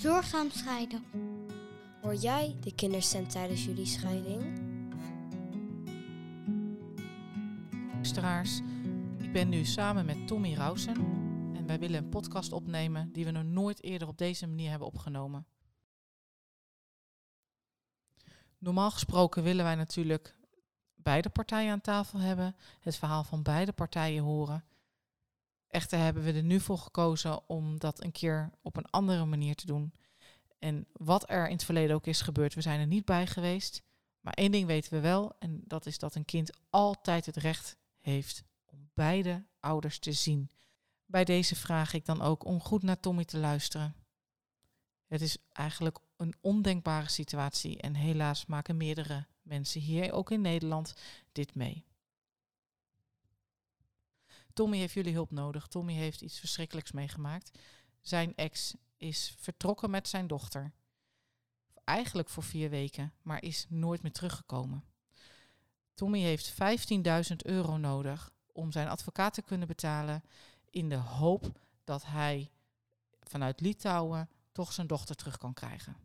Zorgzaam 0.00 0.50
scheiden. 0.50 1.04
Hoor 2.02 2.14
jij 2.14 2.56
de 2.60 2.74
kinderstem 2.74 3.28
tijdens 3.28 3.64
jullie 3.64 3.86
scheiding? 3.86 4.60
Luisteraars, 7.92 8.60
ik 9.18 9.32
ben 9.32 9.48
nu 9.48 9.64
samen 9.64 10.06
met 10.06 10.26
Tommy 10.26 10.54
Rausen 10.54 10.96
en 11.56 11.66
wij 11.66 11.78
willen 11.78 12.04
een 12.04 12.08
podcast 12.08 12.52
opnemen 12.52 13.12
die 13.12 13.24
we 13.24 13.30
nog 13.30 13.44
nooit 13.44 13.82
eerder 13.82 14.08
op 14.08 14.18
deze 14.18 14.46
manier 14.46 14.70
hebben 14.70 14.88
opgenomen. 14.88 15.46
Normaal 18.58 18.90
gesproken 18.90 19.42
willen 19.42 19.64
wij 19.64 19.74
natuurlijk 19.74 20.36
beide 20.94 21.28
partijen 21.28 21.72
aan 21.72 21.80
tafel 21.80 22.18
hebben, 22.18 22.56
het 22.80 22.96
verhaal 22.96 23.24
van 23.24 23.42
beide 23.42 23.72
partijen 23.72 24.22
horen. 24.22 24.64
Echter 25.70 25.98
hebben 25.98 26.22
we 26.22 26.32
er 26.32 26.42
nu 26.42 26.60
voor 26.60 26.78
gekozen 26.78 27.48
om 27.48 27.78
dat 27.78 28.04
een 28.04 28.12
keer 28.12 28.50
op 28.62 28.76
een 28.76 28.90
andere 28.90 29.24
manier 29.24 29.54
te 29.54 29.66
doen. 29.66 29.92
En 30.58 30.86
wat 30.92 31.30
er 31.30 31.46
in 31.46 31.52
het 31.52 31.64
verleden 31.64 31.96
ook 31.96 32.06
is 32.06 32.20
gebeurd, 32.20 32.54
we 32.54 32.60
zijn 32.60 32.80
er 32.80 32.86
niet 32.86 33.04
bij 33.04 33.26
geweest. 33.26 33.82
Maar 34.20 34.32
één 34.32 34.50
ding 34.50 34.66
weten 34.66 34.92
we 34.92 35.00
wel, 35.00 35.32
en 35.38 35.60
dat 35.64 35.86
is 35.86 35.98
dat 35.98 36.14
een 36.14 36.24
kind 36.24 36.58
altijd 36.70 37.26
het 37.26 37.36
recht 37.36 37.76
heeft 38.00 38.44
om 38.64 38.90
beide 38.94 39.44
ouders 39.60 39.98
te 39.98 40.12
zien. 40.12 40.50
Bij 41.06 41.24
deze 41.24 41.56
vraag 41.56 41.92
ik 41.92 42.04
dan 42.04 42.22
ook 42.22 42.44
om 42.44 42.60
goed 42.60 42.82
naar 42.82 43.00
Tommy 43.00 43.24
te 43.24 43.38
luisteren. 43.38 43.94
Het 45.06 45.20
is 45.20 45.36
eigenlijk 45.52 45.98
een 46.16 46.34
ondenkbare 46.40 47.08
situatie 47.08 47.80
en 47.80 47.94
helaas 47.94 48.46
maken 48.46 48.76
meerdere 48.76 49.26
mensen 49.42 49.80
hier, 49.80 50.12
ook 50.12 50.30
in 50.30 50.40
Nederland, 50.40 50.94
dit 51.32 51.54
mee. 51.54 51.84
Tommy 54.60 54.78
heeft 54.78 54.94
jullie 54.94 55.12
hulp 55.12 55.30
nodig. 55.30 55.66
Tommy 55.66 55.92
heeft 55.92 56.20
iets 56.20 56.38
verschrikkelijks 56.38 56.92
meegemaakt. 56.92 57.58
Zijn 58.00 58.36
ex 58.36 58.74
is 58.96 59.34
vertrokken 59.38 59.90
met 59.90 60.08
zijn 60.08 60.26
dochter. 60.26 60.72
Eigenlijk 61.84 62.28
voor 62.28 62.42
vier 62.42 62.70
weken, 62.70 63.12
maar 63.22 63.42
is 63.42 63.66
nooit 63.68 64.02
meer 64.02 64.12
teruggekomen. 64.12 64.84
Tommy 65.94 66.20
heeft 66.20 66.52
15.000 67.30 67.36
euro 67.36 67.76
nodig 67.76 68.30
om 68.52 68.72
zijn 68.72 68.88
advocaat 68.88 69.34
te 69.34 69.42
kunnen 69.42 69.68
betalen 69.68 70.22
in 70.70 70.88
de 70.88 70.96
hoop 70.96 71.60
dat 71.84 72.06
hij 72.06 72.50
vanuit 73.20 73.60
Litouwen 73.60 74.28
toch 74.52 74.72
zijn 74.72 74.86
dochter 74.86 75.16
terug 75.16 75.38
kan 75.38 75.54
krijgen. 75.54 75.96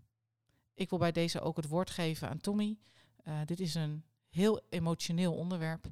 Ik 0.73 0.89
wil 0.89 0.99
bij 0.99 1.11
deze 1.11 1.41
ook 1.41 1.57
het 1.57 1.67
woord 1.67 1.89
geven 1.89 2.29
aan 2.29 2.41
Tommy. 2.41 2.77
Uh, 3.23 3.39
dit 3.45 3.59
is 3.59 3.75
een 3.75 4.03
heel 4.29 4.61
emotioneel 4.69 5.33
onderwerp 5.35 5.91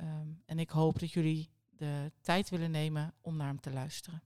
um, 0.00 0.42
en 0.46 0.58
ik 0.58 0.70
hoop 0.70 0.98
dat 0.98 1.12
jullie 1.12 1.50
de 1.82 2.12
tijd 2.20 2.50
willen 2.50 2.70
nemen 2.70 3.14
om 3.20 3.36
naar 3.36 3.46
hem 3.46 3.60
te 3.60 3.72
luisteren. 3.72 4.22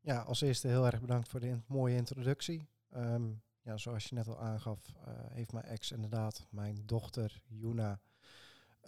Ja, 0.00 0.20
als 0.20 0.40
eerste 0.40 0.68
heel 0.68 0.86
erg 0.86 1.00
bedankt 1.00 1.28
voor 1.28 1.40
de 1.40 1.60
mooie 1.66 1.96
introductie. 1.96 2.68
Um, 2.96 3.42
ja, 3.62 3.76
zoals 3.76 4.04
je 4.04 4.14
net 4.14 4.28
al 4.28 4.40
aangaf, 4.40 4.92
uh, 4.96 5.14
heeft 5.28 5.52
mijn 5.52 5.64
ex 5.64 5.92
inderdaad 5.92 6.46
mijn 6.50 6.86
dochter 6.86 7.42
Juna 7.46 8.00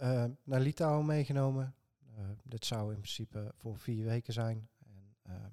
uh, 0.01 0.25
naar 0.43 0.59
Litouwen 0.59 1.05
meegenomen. 1.05 1.75
Uh, 2.17 2.29
dit 2.43 2.65
zou 2.65 2.93
in 2.93 2.99
principe 2.99 3.53
voor 3.55 3.77
vier 3.77 4.05
weken 4.05 4.33
zijn. 4.33 4.69
En, 4.85 5.15
ehm, 5.21 5.51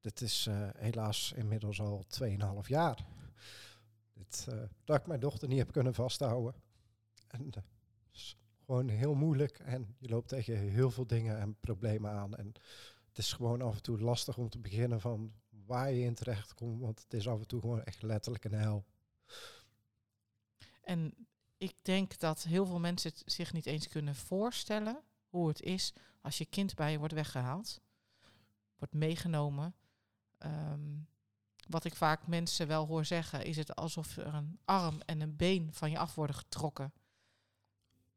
dit 0.00 0.20
is 0.20 0.48
helaas 0.76 1.32
inmiddels 1.32 1.80
al 1.80 2.04
2,5 2.08 2.68
jaar. 2.68 3.06
Dit, 4.12 4.46
dat 4.84 4.96
ik 5.00 5.06
mijn 5.06 5.20
dochter 5.20 5.48
niet 5.48 5.58
heb 5.58 5.72
kunnen 5.72 5.94
vasthouden. 5.94 6.54
En 7.28 7.50
gewoon 8.64 8.88
heel 8.88 9.14
moeilijk. 9.14 9.58
En 9.58 9.96
je 9.98 10.08
loopt 10.08 10.28
tegen 10.28 10.58
heel 10.58 10.90
veel 10.90 11.06
dingen 11.06 11.38
en 11.38 11.56
problemen 11.60 12.10
aan. 12.10 12.34
En 12.34 12.52
het 13.08 13.18
is 13.18 13.32
gewoon 13.32 13.62
af 13.62 13.74
en 13.74 13.82
toe 13.82 14.00
lastig 14.00 14.36
om 14.36 14.48
te 14.48 14.58
beginnen 14.58 15.00
van 15.00 15.32
waar 15.66 15.92
je 15.92 16.04
in 16.04 16.14
terecht 16.14 16.54
komt, 16.54 16.80
want 16.80 17.02
het 17.02 17.14
is 17.14 17.28
af 17.28 17.38
en 17.38 17.46
toe 17.46 17.60
gewoon 17.60 17.82
echt 17.82 18.02
letterlijk 18.02 18.44
een 18.44 18.54
hel. 18.54 18.84
En 20.82 21.14
ik 21.56 21.74
denk 21.82 22.18
dat 22.18 22.42
heel 22.42 22.66
veel 22.66 22.80
mensen 22.80 23.10
het 23.10 23.22
zich 23.32 23.52
niet 23.52 23.66
eens 23.66 23.88
kunnen 23.88 24.14
voorstellen 24.14 25.02
hoe 25.28 25.48
het 25.48 25.60
is 25.60 25.92
als 26.20 26.38
je 26.38 26.44
kind 26.44 26.74
bij 26.74 26.92
je 26.92 26.98
wordt 26.98 27.14
weggehaald, 27.14 27.80
wordt 28.78 28.94
meegenomen. 28.94 29.74
Ehm, 30.38 30.96
wat 31.68 31.84
ik 31.84 31.94
vaak 31.94 32.26
mensen 32.26 32.66
wel 32.66 32.86
hoor 32.86 33.04
zeggen, 33.04 33.44
is 33.44 33.56
het 33.56 33.74
alsof 33.74 34.16
er 34.16 34.34
een 34.34 34.58
arm 34.64 35.00
en 35.00 35.20
een 35.20 35.36
been 35.36 35.68
van 35.72 35.90
je 35.90 35.98
af 35.98 36.14
worden 36.14 36.36
getrokken. 36.36 36.92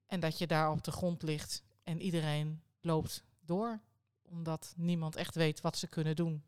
En 0.07 0.19
dat 0.19 0.37
je 0.37 0.47
daar 0.47 0.71
op 0.71 0.83
de 0.83 0.91
grond 0.91 1.21
ligt 1.21 1.63
en 1.83 2.01
iedereen 2.01 2.61
loopt 2.81 3.23
door, 3.39 3.81
omdat 4.21 4.73
niemand 4.77 5.15
echt 5.15 5.35
weet 5.35 5.61
wat 5.61 5.77
ze 5.77 5.87
kunnen 5.87 6.15
doen 6.15 6.43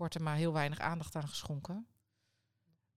wordt 0.00 0.14
er 0.14 0.22
maar 0.22 0.36
heel 0.36 0.52
weinig 0.52 0.78
aandacht 0.78 1.14
aan 1.14 1.28
geschonken. 1.28 1.86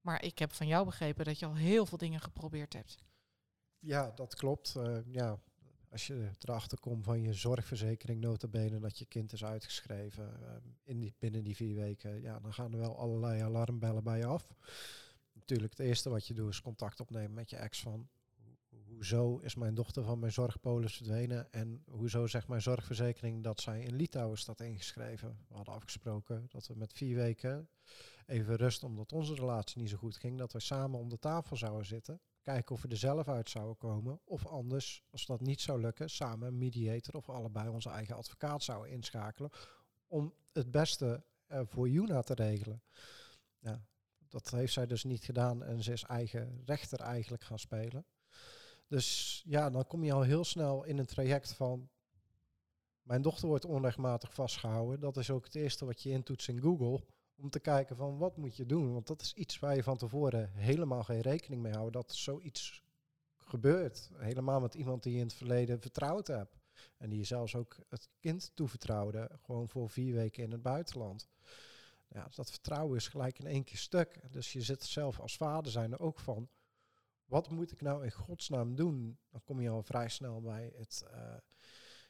Maar 0.01 0.23
ik 0.23 0.39
heb 0.39 0.53
van 0.53 0.67
jou 0.67 0.85
begrepen 0.85 1.25
dat 1.25 1.39
je 1.39 1.45
al 1.45 1.55
heel 1.55 1.85
veel 1.85 1.97
dingen 1.97 2.21
geprobeerd 2.21 2.73
hebt. 2.73 2.97
Ja, 3.79 4.11
dat 4.15 4.35
klopt. 4.35 4.73
Uh, 4.77 4.97
ja, 5.11 5.39
als 5.89 6.07
je 6.07 6.29
erachter 6.39 6.79
komt 6.79 7.03
van 7.03 7.21
je 7.21 7.33
zorgverzekering 7.33 8.21
notabene 8.21 8.79
dat 8.79 8.97
je 8.97 9.05
kind 9.05 9.33
is 9.33 9.43
uitgeschreven 9.43 10.39
uh, 10.41 10.49
in 10.83 10.99
die, 10.99 11.15
binnen 11.19 11.43
die 11.43 11.55
vier 11.55 11.75
weken, 11.75 12.21
ja, 12.21 12.39
dan 12.39 12.53
gaan 12.53 12.73
er 12.73 12.79
wel 12.79 12.97
allerlei 12.97 13.41
alarmbellen 13.41 14.03
bij 14.03 14.17
je 14.17 14.25
af. 14.25 14.47
Natuurlijk, 15.33 15.77
het 15.77 15.87
eerste 15.87 16.09
wat 16.09 16.27
je 16.27 16.33
doet 16.33 16.49
is 16.49 16.61
contact 16.61 16.99
opnemen 16.99 17.33
met 17.33 17.49
je 17.49 17.55
ex 17.55 17.81
van 17.81 18.09
hoezo 18.93 19.37
is 19.37 19.55
mijn 19.55 19.75
dochter 19.75 20.03
van 20.03 20.19
mijn 20.19 20.31
zorgpolis 20.31 20.95
verdwenen 20.95 21.51
en 21.51 21.83
hoezo 21.89 22.27
zegt 22.27 22.47
mijn 22.47 22.61
zorgverzekering 22.61 23.43
dat 23.43 23.61
zij 23.61 23.81
in 23.81 23.95
Litouwen 23.95 24.37
staat 24.37 24.59
ingeschreven. 24.59 25.37
We 25.47 25.55
hadden 25.55 25.73
afgesproken 25.73 26.45
dat 26.49 26.67
we 26.67 26.75
met 26.75 26.93
vier 26.93 27.15
weken 27.15 27.69
even 28.25 28.55
rust, 28.55 28.83
omdat 28.83 29.11
onze 29.11 29.33
relatie 29.33 29.81
niet 29.81 29.89
zo 29.89 29.97
goed 29.97 30.17
ging, 30.17 30.37
dat 30.37 30.53
we 30.53 30.59
samen 30.59 30.99
om 30.99 31.09
de 31.09 31.19
tafel 31.19 31.55
zouden 31.55 31.85
zitten, 31.85 32.21
kijken 32.41 32.75
of 32.75 32.81
we 32.81 32.87
er 32.87 32.97
zelf 32.97 33.27
uit 33.27 33.49
zouden 33.49 33.77
komen, 33.77 34.19
of 34.23 34.45
anders, 34.45 35.03
als 35.09 35.25
dat 35.25 35.41
niet 35.41 35.61
zou 35.61 35.81
lukken, 35.81 36.09
samen 36.09 36.47
een 36.47 36.57
mediator 36.57 37.15
of 37.15 37.29
allebei 37.29 37.69
onze 37.69 37.89
eigen 37.89 38.15
advocaat 38.15 38.63
zouden 38.63 38.91
inschakelen 38.91 39.49
om 40.07 40.33
het 40.51 40.71
beste 40.71 41.23
uh, 41.47 41.61
voor 41.63 41.89
Juna 41.89 42.21
te 42.21 42.33
regelen. 42.33 42.83
Ja, 43.59 43.85
dat 44.29 44.49
heeft 44.49 44.73
zij 44.73 44.85
dus 44.85 45.03
niet 45.03 45.23
gedaan 45.23 45.63
en 45.63 45.83
ze 45.83 45.91
is 45.91 46.03
eigen 46.03 46.61
rechter 46.65 46.99
eigenlijk 46.99 47.43
gaan 47.43 47.59
spelen. 47.59 48.05
Dus 48.87 49.41
ja, 49.45 49.69
dan 49.69 49.87
kom 49.87 50.03
je 50.03 50.13
al 50.13 50.21
heel 50.21 50.43
snel 50.43 50.83
in 50.83 50.97
een 50.97 51.05
traject 51.05 51.53
van. 51.53 51.89
Mijn 53.01 53.21
dochter 53.21 53.47
wordt 53.47 53.65
onrechtmatig 53.65 54.33
vastgehouden. 54.33 54.99
Dat 54.99 55.17
is 55.17 55.29
ook 55.29 55.45
het 55.45 55.55
eerste 55.55 55.85
wat 55.85 56.01
je 56.01 56.09
intoetst 56.09 56.47
in 56.47 56.61
Google. 56.61 57.03
Om 57.35 57.49
te 57.49 57.59
kijken 57.59 57.95
van 57.95 58.17
wat 58.17 58.37
moet 58.37 58.55
je 58.55 58.65
doen. 58.65 58.93
Want 58.93 59.07
dat 59.07 59.21
is 59.21 59.33
iets 59.33 59.59
waar 59.59 59.75
je 59.75 59.83
van 59.83 59.97
tevoren 59.97 60.51
helemaal 60.53 61.03
geen 61.03 61.21
rekening 61.21 61.61
mee 61.61 61.73
houdt. 61.73 61.93
Dat 61.93 62.13
zoiets 62.13 62.83
gebeurt. 63.37 64.09
Helemaal 64.13 64.59
met 64.59 64.73
iemand 64.73 65.03
die 65.03 65.13
je 65.13 65.19
in 65.19 65.25
het 65.25 65.33
verleden 65.33 65.81
vertrouwd 65.81 66.27
hebt. 66.27 66.57
En 66.97 67.09
die 67.09 67.19
je 67.19 67.25
zelfs 67.25 67.55
ook 67.55 67.77
het 67.89 68.09
kind 68.19 68.51
toevertrouwde. 68.53 69.31
Gewoon 69.41 69.69
voor 69.69 69.89
vier 69.89 70.13
weken 70.13 70.43
in 70.43 70.51
het 70.51 70.61
buitenland. 70.61 71.29
Ja, 72.07 72.27
dat 72.35 72.51
vertrouwen 72.51 72.97
is 72.97 73.07
gelijk 73.07 73.39
in 73.39 73.45
één 73.45 73.63
keer 73.63 73.77
stuk. 73.77 74.19
Dus 74.31 74.53
je 74.53 74.61
zit 74.61 74.83
zelf 74.83 75.19
als 75.19 75.37
vader 75.37 75.71
zijn 75.71 75.91
er 75.91 75.99
ook 75.99 76.19
van 76.19 76.49
wat 77.33 77.49
moet 77.49 77.71
ik 77.71 77.81
nou 77.81 78.03
in 78.03 78.11
godsnaam 78.11 78.75
doen? 78.75 79.17
Dan 79.29 79.43
kom 79.43 79.61
je 79.61 79.69
al 79.69 79.83
vrij 79.83 80.09
snel 80.09 80.41
bij 80.41 80.73
het 80.75 81.05
uh, 81.11 81.35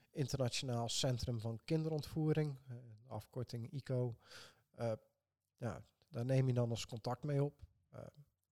Internationaal 0.09 0.89
Centrum 0.89 1.39
van 1.39 1.59
Kinderontvoering, 1.65 2.57
de 2.67 2.81
afkorting 3.07 3.71
ICO. 3.71 4.17
Uh, 4.79 4.91
ja, 5.57 5.83
daar 6.09 6.25
neem 6.25 6.47
je 6.47 6.53
dan 6.53 6.69
eens 6.69 6.85
contact 6.85 7.23
mee 7.23 7.43
op. 7.43 7.65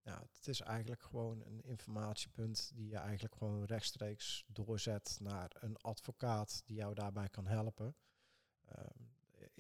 ja, 0.02 0.24
het 0.34 0.48
is 0.48 0.62
eigenlijk 0.62 1.02
gewoon 1.02 1.46
een 1.46 1.62
informatiepunt 1.62 2.72
die 2.76 2.88
je 2.88 2.98
eigenlijk 2.98 3.36
gewoon 3.36 3.66
rechtstreeks 3.66 4.46
doorzet 4.48 5.18
naar 5.22 5.52
een 5.60 5.78
advocaat 5.78 6.62
die 6.66 6.76
jou 6.76 6.94
daarbij 6.94 7.30
kan 7.30 7.48
helpen. 7.48 7.96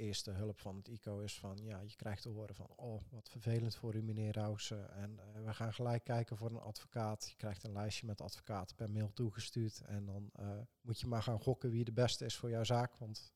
Ehm, 0.01 0.07
eerste 0.07 0.31
hulp 0.31 0.59
van 0.59 0.75
het 0.75 0.87
ICO 0.87 1.19
is 1.19 1.39
van, 1.39 1.57
ja, 1.63 1.81
je 1.81 1.95
krijgt 1.95 2.21
te 2.21 2.29
horen 2.29 2.55
van, 2.55 2.67
oh, 2.75 3.01
wat 3.09 3.29
vervelend 3.29 3.75
voor 3.75 3.95
u 3.95 4.03
meneer 4.03 4.33
Rausen. 4.33 4.93
En 4.93 5.11
uh, 5.11 5.45
we 5.45 5.53
gaan 5.53 5.73
gelijk 5.73 6.03
kijken 6.03 6.37
voor 6.37 6.49
een 6.49 6.59
advocaat. 6.59 7.29
Je 7.29 7.35
krijgt 7.35 7.63
een 7.63 7.73
lijstje 7.73 8.05
met 8.05 8.21
advocaten 8.21 8.75
per 8.75 8.89
mail 8.89 9.13
toegestuurd. 9.13 9.81
En 9.81 10.05
dan 10.05 10.29
uh, 10.39 10.61
moet 10.81 10.99
je 10.99 11.07
maar 11.07 11.23
gaan 11.23 11.39
gokken 11.39 11.69
wie 11.69 11.83
de 11.83 11.91
beste 11.91 12.25
is 12.25 12.35
voor 12.35 12.49
jouw 12.49 12.63
zaak. 12.63 12.95
Want 12.97 13.33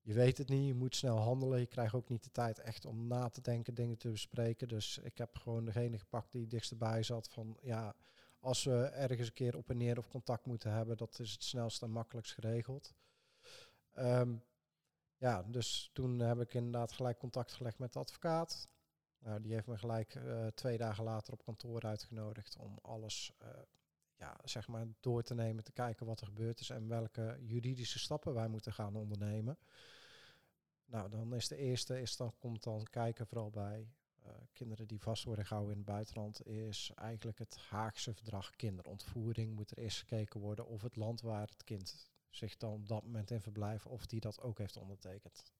je 0.00 0.12
weet 0.12 0.38
het 0.38 0.48
niet, 0.48 0.66
je 0.66 0.74
moet 0.74 0.96
snel 0.96 1.16
handelen. 1.16 1.60
Je 1.60 1.66
krijgt 1.66 1.94
ook 1.94 2.08
niet 2.08 2.24
de 2.24 2.30
tijd 2.30 2.58
echt 2.58 2.84
om 2.84 3.06
na 3.06 3.28
te 3.28 3.40
denken, 3.40 3.74
dingen 3.74 3.98
te 3.98 4.10
bespreken. 4.10 4.68
Dus 4.68 4.98
ik 4.98 5.18
heb 5.18 5.36
gewoon 5.36 5.64
degene 5.64 5.98
gepakt 5.98 6.32
die 6.32 6.46
dichtstbij 6.46 7.02
zat 7.02 7.28
van, 7.28 7.56
ja, 7.60 7.94
als 8.40 8.64
we 8.64 8.84
ergens 8.84 9.28
een 9.28 9.34
keer 9.34 9.56
op 9.56 9.70
en 9.70 9.76
neer 9.76 9.98
of 9.98 10.08
contact 10.08 10.46
moeten 10.46 10.72
hebben, 10.72 10.96
dat 10.96 11.18
is 11.18 11.32
het 11.32 11.42
snelst 11.42 11.82
en 11.82 11.90
makkelijkst 11.90 12.34
geregeld. 12.34 12.94
Um, 13.98 14.42
ja, 15.20 15.42
dus 15.42 15.90
toen 15.92 16.18
heb 16.18 16.40
ik 16.40 16.54
inderdaad 16.54 16.92
gelijk 16.92 17.18
contact 17.18 17.52
gelegd 17.52 17.78
met 17.78 17.92
de 17.92 17.98
advocaat. 17.98 18.68
Nou, 19.18 19.40
die 19.40 19.52
heeft 19.52 19.66
me 19.66 19.78
gelijk 19.78 20.14
uh, 20.14 20.46
twee 20.46 20.78
dagen 20.78 21.04
later 21.04 21.32
op 21.32 21.44
kantoor 21.44 21.80
uitgenodigd 21.82 22.56
om 22.56 22.78
alles 22.82 23.32
uh, 23.42 23.48
ja, 24.16 24.36
zeg 24.44 24.68
maar 24.68 24.86
door 25.00 25.22
te 25.22 25.34
nemen, 25.34 25.64
te 25.64 25.72
kijken 25.72 26.06
wat 26.06 26.20
er 26.20 26.26
gebeurd 26.26 26.60
is 26.60 26.70
en 26.70 26.88
welke 26.88 27.38
juridische 27.40 27.98
stappen 27.98 28.34
wij 28.34 28.48
moeten 28.48 28.72
gaan 28.72 28.96
ondernemen. 28.96 29.58
nou, 30.84 31.10
dan 31.10 31.34
is 31.34 31.48
de 31.48 31.56
eerste, 31.56 32.00
is 32.00 32.16
dan 32.16 32.34
komt 32.38 32.62
dan 32.62 32.86
kijken 32.90 33.26
vooral 33.26 33.50
bij 33.50 33.92
eh, 34.22 34.32
kinderen 34.52 34.86
die 34.86 35.00
vast 35.00 35.24
worden 35.24 35.46
gehouden 35.46 35.74
in 35.74 35.82
het 35.82 35.90
buitenland, 35.90 36.46
is 36.46 36.92
eigenlijk 36.94 37.38
het 37.38 37.56
Haagse 37.56 38.14
verdrag 38.14 38.50
kinderontvoering. 38.50 39.54
Moet 39.54 39.70
er 39.70 39.78
eerst 39.78 39.98
gekeken 39.98 40.40
worden 40.40 40.66
of 40.66 40.82
het 40.82 40.96
land 40.96 41.20
waar 41.20 41.48
het 41.48 41.64
kind 41.64 42.10
zich 42.30 42.56
dan 42.56 42.72
op 42.72 42.88
dat 42.88 43.04
moment 43.04 43.30
in 43.30 43.40
verblijft, 43.40 43.86
of 43.86 44.06
die 44.06 44.20
dat 44.20 44.40
ook 44.40 44.58
heeft 44.58 44.76
ondertekend. 44.76 45.52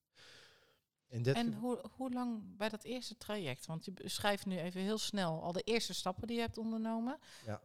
In 1.07 1.23
dit 1.23 1.35
en 1.35 1.55
hoe, 1.55 1.91
hoe 1.91 2.13
lang 2.13 2.57
bij 2.57 2.69
dat 2.69 2.85
eerste 2.85 3.17
traject? 3.17 3.67
Want 3.67 3.85
je 3.85 3.93
beschrijft 3.93 4.47
nu 4.47 4.59
even 4.59 4.81
heel 4.81 4.99
snel 4.99 5.43
al 5.43 5.53
de 5.53 5.63
eerste 5.63 5.95
stappen 5.95 6.27
die 6.27 6.37
je 6.37 6.43
hebt 6.43 6.59
ondernomen. 6.59 7.19
Ja. 7.45 7.63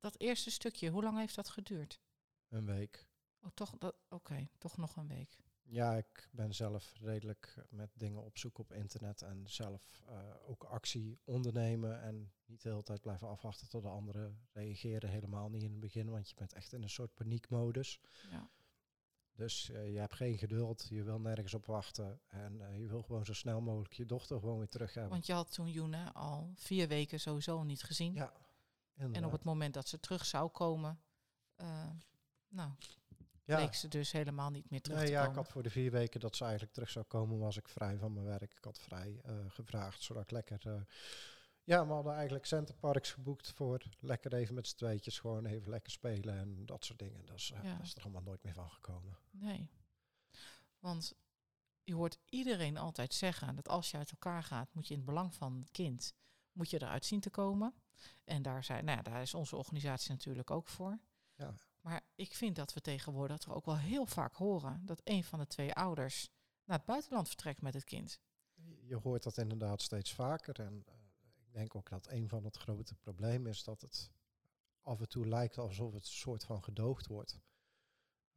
Dat 0.00 0.20
eerste 0.20 0.50
stukje, 0.50 0.90
hoe 0.90 1.02
lang 1.02 1.18
heeft 1.18 1.34
dat 1.34 1.48
geduurd? 1.48 2.00
Een 2.48 2.66
week. 2.66 3.06
Oh, 3.40 3.50
toch? 3.54 3.74
Oké, 4.08 4.48
toch 4.58 4.76
nog 4.76 4.96
een 4.96 5.08
week. 5.08 5.36
Ja, 5.72 5.96
ik 5.96 6.28
ben 6.32 6.54
zelf 6.54 6.94
redelijk 7.00 7.56
met 7.68 7.90
dingen 7.94 8.22
op 8.22 8.38
zoek 8.38 8.58
op 8.58 8.72
internet 8.72 9.22
en 9.22 9.42
zelf 9.46 10.02
uh, 10.08 10.18
ook 10.46 10.64
actie 10.64 11.18
ondernemen 11.24 12.02
en 12.02 12.32
niet 12.44 12.62
de 12.62 12.68
hele 12.68 12.82
tijd 12.82 13.00
blijven 13.00 13.28
afwachten 13.28 13.68
tot 13.68 13.82
de 13.82 13.88
anderen 13.88 14.46
reageren. 14.52 15.10
Helemaal 15.10 15.50
niet 15.50 15.62
in 15.62 15.70
het 15.70 15.80
begin, 15.80 16.10
want 16.10 16.28
je 16.28 16.34
bent 16.34 16.52
echt 16.52 16.72
in 16.72 16.82
een 16.82 16.90
soort 16.90 17.14
paniekmodus. 17.14 18.00
Ja. 18.30 18.50
Dus 19.32 19.70
uh, 19.70 19.92
je 19.92 19.98
hebt 19.98 20.14
geen 20.14 20.38
geduld, 20.38 20.86
je 20.88 21.02
wil 21.02 21.20
nergens 21.20 21.54
op 21.54 21.66
wachten 21.66 22.20
en 22.26 22.60
uh, 22.60 22.80
je 22.80 22.88
wil 22.88 23.02
gewoon 23.02 23.24
zo 23.24 23.32
snel 23.32 23.60
mogelijk 23.60 23.94
je 23.94 24.06
dochter 24.06 24.38
gewoon 24.38 24.58
weer 24.58 24.68
terug 24.68 24.94
hebben. 24.94 25.12
Want 25.12 25.26
je 25.26 25.32
had 25.32 25.52
toen 25.52 25.70
June 25.70 26.12
al 26.12 26.52
vier 26.54 26.88
weken 26.88 27.20
sowieso 27.20 27.62
niet 27.62 27.82
gezien. 27.82 28.14
Ja. 28.14 28.32
Inderdaad. 28.94 29.22
En 29.22 29.24
op 29.26 29.32
het 29.32 29.44
moment 29.44 29.74
dat 29.74 29.88
ze 29.88 30.00
terug 30.00 30.24
zou 30.26 30.50
komen, 30.50 31.00
nou, 32.48 32.70
ja. 33.44 33.58
leek 33.58 33.74
ze 33.74 33.88
dus 33.88 34.12
helemaal 34.12 34.50
niet 34.50 34.70
meer 34.70 34.80
terug 34.80 34.98
nee, 34.98 35.06
te 35.06 35.12
ja, 35.12 35.18
komen. 35.18 35.38
ik 35.38 35.44
had 35.44 35.52
voor 35.52 35.62
de 35.62 35.70
vier 35.70 35.90
weken 35.90 36.20
dat 36.20 36.36
ze 36.36 36.42
eigenlijk 36.42 36.72
terug 36.72 36.90
zou 36.90 37.04
komen, 37.04 37.38
was 37.38 37.56
ik 37.56 37.68
vrij 37.68 37.98
van 37.98 38.12
mijn 38.12 38.26
werk. 38.26 38.54
Ik 38.54 38.64
had 38.64 38.78
vrij 38.78 39.20
uh, 39.26 39.34
gevraagd, 39.48 40.02
zodat 40.02 40.22
ik 40.22 40.30
lekker... 40.30 40.66
Uh, 40.66 40.80
ja, 41.64 41.86
we 41.86 41.92
hadden 41.92 42.12
eigenlijk 42.14 42.46
centerparks 42.46 43.10
geboekt 43.10 43.52
voor 43.52 43.82
lekker 44.00 44.34
even 44.34 44.54
met 44.54 44.68
z'n 44.68 44.76
tweetjes 44.76 45.18
gewoon 45.18 45.46
even 45.46 45.70
lekker 45.70 45.92
spelen 45.92 46.38
en 46.38 46.66
dat 46.66 46.84
soort 46.84 46.98
dingen. 46.98 47.26
Dat 47.26 47.36
is, 47.36 47.50
uh, 47.54 47.62
ja. 47.62 47.76
dat 47.76 47.86
is 47.86 47.94
er 47.94 48.02
allemaal 48.02 48.22
nooit 48.22 48.42
meer 48.42 48.54
van 48.54 48.70
gekomen. 48.70 49.18
Nee, 49.30 49.70
want 50.78 51.14
je 51.84 51.94
hoort 51.94 52.18
iedereen 52.28 52.76
altijd 52.76 53.14
zeggen 53.14 53.56
dat 53.56 53.68
als 53.68 53.90
je 53.90 53.96
uit 53.96 54.10
elkaar 54.10 54.42
gaat, 54.42 54.74
moet 54.74 54.86
je 54.86 54.94
in 54.94 55.00
het 55.00 55.08
belang 55.08 55.34
van 55.34 55.58
het 55.58 55.70
kind, 55.70 56.14
moet 56.52 56.70
je 56.70 56.82
eruit 56.82 57.04
zien 57.04 57.20
te 57.20 57.30
komen. 57.30 57.74
En 58.24 58.42
daar, 58.42 58.64
zijn, 58.64 58.84
nou 58.84 58.96
ja, 58.96 59.02
daar 59.02 59.22
is 59.22 59.34
onze 59.34 59.56
organisatie 59.56 60.10
natuurlijk 60.10 60.50
ook 60.50 60.68
voor. 60.68 60.98
Ja. 61.34 61.54
Maar 61.82 62.02
ik 62.14 62.34
vind 62.34 62.56
dat 62.56 62.72
we 62.72 62.80
tegenwoordig 62.80 63.38
toch 63.38 63.54
ook 63.54 63.64
wel 63.64 63.78
heel 63.78 64.06
vaak 64.06 64.34
horen 64.34 64.86
dat 64.86 65.00
een 65.04 65.24
van 65.24 65.38
de 65.38 65.46
twee 65.46 65.72
ouders 65.72 66.30
naar 66.64 66.76
het 66.76 66.86
buitenland 66.86 67.28
vertrekt 67.28 67.62
met 67.62 67.74
het 67.74 67.84
kind. 67.84 68.20
Je 68.80 68.96
hoort 68.96 69.22
dat 69.22 69.36
inderdaad 69.36 69.82
steeds 69.82 70.12
vaker. 70.12 70.60
En 70.60 70.84
uh, 70.88 70.94
ik 71.46 71.52
denk 71.52 71.74
ook 71.74 71.88
dat 71.88 72.08
een 72.10 72.28
van 72.28 72.44
het 72.44 72.56
grote 72.56 72.94
problemen 72.94 73.50
is 73.50 73.64
dat 73.64 73.80
het 73.80 74.10
af 74.82 75.00
en 75.00 75.08
toe 75.08 75.26
lijkt 75.26 75.58
alsof 75.58 75.92
het 75.92 76.04
een 76.04 76.12
soort 76.12 76.44
van 76.44 76.64
gedoogd 76.64 77.06
wordt. 77.06 77.40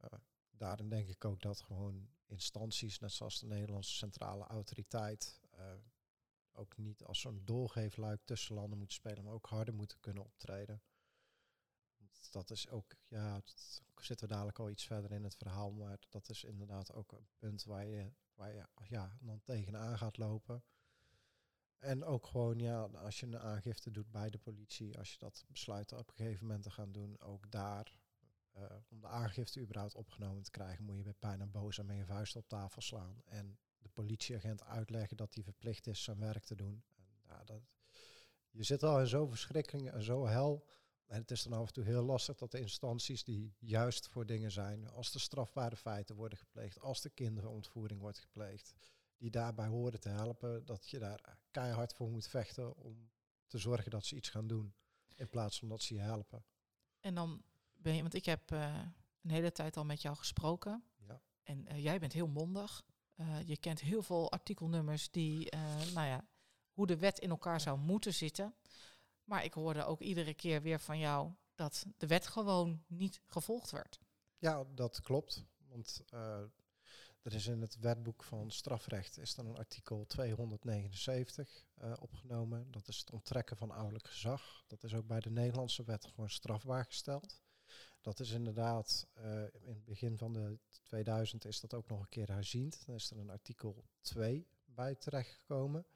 Uh, 0.00 0.18
daarin 0.50 0.88
denk 0.88 1.08
ik 1.08 1.24
ook 1.24 1.42
dat 1.42 1.60
gewoon 1.60 2.08
instanties, 2.26 2.98
net 2.98 3.12
zoals 3.12 3.38
de 3.40 3.46
Nederlandse 3.46 3.94
Centrale 3.94 4.44
Autoriteit, 4.44 5.40
uh, 5.58 5.74
ook 6.52 6.76
niet 6.76 7.04
als 7.04 7.20
zo'n 7.20 7.44
doorgeefluik 7.44 8.20
tussen 8.24 8.54
landen 8.54 8.78
moeten 8.78 8.96
spelen, 8.96 9.24
maar 9.24 9.32
ook 9.32 9.46
harder 9.46 9.74
moeten 9.74 10.00
kunnen 10.00 10.24
optreden 10.24 10.82
dat 12.36 12.50
is 12.50 12.68
ook, 12.68 12.94
ja, 13.08 13.40
zitten 14.00 14.28
we 14.28 14.34
dadelijk 14.34 14.58
al 14.58 14.70
iets 14.70 14.86
verder 14.86 15.12
in 15.12 15.24
het 15.24 15.36
verhaal, 15.36 15.70
maar 15.70 15.98
dat 16.08 16.28
is 16.28 16.44
inderdaad 16.44 16.92
ook 16.92 17.12
een 17.12 17.28
punt 17.38 17.64
waar 17.64 17.86
je, 17.86 18.12
waar 18.34 18.54
je 18.54 18.66
ja, 18.88 19.16
dan 19.20 19.40
tegenaan 19.42 19.98
gaat 19.98 20.16
lopen. 20.16 20.64
En 21.78 22.04
ook 22.04 22.26
gewoon, 22.26 22.58
ja, 22.58 22.82
als 22.82 23.20
je 23.20 23.26
een 23.26 23.38
aangifte 23.38 23.90
doet 23.90 24.10
bij 24.10 24.30
de 24.30 24.38
politie, 24.38 24.98
als 24.98 25.12
je 25.12 25.18
dat 25.18 25.44
besluit 25.48 25.92
op 25.92 26.08
een 26.08 26.14
gegeven 26.14 26.46
moment 26.46 26.62
te 26.62 26.70
gaan 26.70 26.92
doen, 26.92 27.20
ook 27.20 27.50
daar, 27.50 27.98
uh, 28.56 28.64
om 28.88 29.00
de 29.00 29.08
aangifte 29.08 29.60
überhaupt 29.60 29.94
opgenomen 29.94 30.42
te 30.42 30.50
krijgen, 30.50 30.84
moet 30.84 30.96
je 30.96 31.02
bij 31.02 31.14
bijna 31.18 31.46
boos 31.46 31.78
en 31.78 31.86
met 31.86 31.96
je 31.96 32.04
vuist 32.04 32.36
op 32.36 32.48
tafel 32.48 32.82
slaan. 32.82 33.22
En 33.24 33.58
de 33.78 33.88
politieagent 33.88 34.64
uitleggen 34.64 35.16
dat 35.16 35.34
hij 35.34 35.42
verplicht 35.42 35.86
is 35.86 36.02
zijn 36.02 36.18
werk 36.18 36.44
te 36.44 36.54
doen. 36.54 36.84
En, 36.96 37.04
ja, 37.22 37.44
dat, 37.44 37.62
je 38.50 38.62
zit 38.62 38.82
al 38.82 39.00
in 39.00 39.06
zo'n 39.06 39.28
verschrikking 39.28 39.90
en 39.90 40.02
zo 40.02 40.26
hel 40.26 40.66
en 41.06 41.20
het 41.20 41.30
is 41.30 41.42
dan 41.42 41.52
af 41.52 41.66
en 41.66 41.72
toe 41.72 41.84
heel 41.84 42.02
lastig 42.02 42.36
dat 42.36 42.50
de 42.50 42.60
instanties 42.60 43.24
die 43.24 43.54
juist 43.58 44.08
voor 44.08 44.26
dingen 44.26 44.52
zijn, 44.52 44.88
als 44.88 45.12
de 45.12 45.18
strafbare 45.18 45.76
feiten 45.76 46.16
worden 46.16 46.38
gepleegd, 46.38 46.80
als 46.80 47.00
de 47.00 47.10
kinderontvoering 47.10 48.00
wordt 48.00 48.18
gepleegd, 48.18 48.74
die 49.16 49.30
daarbij 49.30 49.66
horen 49.66 50.00
te 50.00 50.08
helpen, 50.08 50.64
dat 50.64 50.88
je 50.88 50.98
daar 50.98 51.38
keihard 51.50 51.94
voor 51.94 52.10
moet 52.10 52.26
vechten 52.26 52.76
om 52.76 53.10
te 53.46 53.58
zorgen 53.58 53.90
dat 53.90 54.04
ze 54.04 54.16
iets 54.16 54.28
gaan 54.28 54.46
doen, 54.46 54.74
in 55.14 55.28
plaats 55.28 55.58
van 55.58 55.68
dat 55.68 55.82
ze 55.82 55.94
je 55.94 56.00
helpen. 56.00 56.44
En 57.00 57.14
dan 57.14 57.42
ben 57.74 57.94
je, 57.94 58.02
want 58.02 58.14
ik 58.14 58.24
heb 58.24 58.50
uh, 58.50 58.82
een 59.22 59.30
hele 59.30 59.52
tijd 59.52 59.76
al 59.76 59.84
met 59.84 60.02
jou 60.02 60.16
gesproken. 60.16 60.84
Ja. 61.06 61.20
En 61.42 61.66
uh, 61.72 61.82
jij 61.82 61.98
bent 61.98 62.12
heel 62.12 62.28
mondig. 62.28 62.84
Uh, 63.16 63.42
je 63.42 63.56
kent 63.56 63.80
heel 63.80 64.02
veel 64.02 64.30
artikelnummers 64.30 65.10
die, 65.10 65.50
nou 65.94 66.06
ja, 66.06 66.28
hoe 66.70 66.86
de 66.86 66.96
wet 66.96 67.18
in 67.18 67.30
elkaar 67.30 67.60
zou 67.60 67.78
moeten 67.78 68.14
zitten. 68.14 68.54
Maar 69.26 69.44
ik 69.44 69.54
hoorde 69.54 69.84
ook 69.84 70.00
iedere 70.00 70.34
keer 70.34 70.62
weer 70.62 70.80
van 70.80 70.98
jou 70.98 71.32
dat 71.54 71.86
de 71.96 72.06
wet 72.06 72.26
gewoon 72.26 72.82
niet 72.86 73.20
gevolgd 73.26 73.70
werd. 73.70 73.98
Ja, 74.38 74.64
dat 74.74 75.00
klopt. 75.00 75.44
Want 75.68 76.02
uh, 76.14 76.40
er 77.22 77.34
is 77.34 77.46
in 77.46 77.60
het 77.60 77.78
wetboek 77.78 78.22
van 78.22 78.50
strafrecht 78.50 79.18
is 79.18 79.34
dan 79.34 79.46
een 79.46 79.56
artikel 79.56 80.06
279 80.06 81.66
uh, 81.82 81.92
opgenomen. 82.00 82.70
Dat 82.70 82.88
is 82.88 82.98
het 82.98 83.10
onttrekken 83.10 83.56
van 83.56 83.70
ouderlijk 83.70 84.08
gezag. 84.08 84.64
Dat 84.66 84.84
is 84.84 84.94
ook 84.94 85.06
bij 85.06 85.20
de 85.20 85.30
Nederlandse 85.30 85.84
wet 85.84 86.06
gewoon 86.06 86.30
strafbaar 86.30 86.84
gesteld. 86.84 87.40
Dat 88.00 88.20
is 88.20 88.30
inderdaad, 88.30 89.06
uh, 89.18 89.42
in 89.42 89.74
het 89.74 89.84
begin 89.84 90.18
van 90.18 90.32
de 90.32 90.58
2000 90.82 91.44
is 91.44 91.60
dat 91.60 91.74
ook 91.74 91.88
nog 91.88 92.00
een 92.00 92.08
keer 92.08 92.28
herziend. 92.28 92.86
Dan 92.86 92.94
is 92.94 93.10
er 93.10 93.18
een 93.18 93.30
artikel 93.30 93.84
2 94.00 94.46
bij 94.64 94.94
terechtgekomen. 94.94 95.86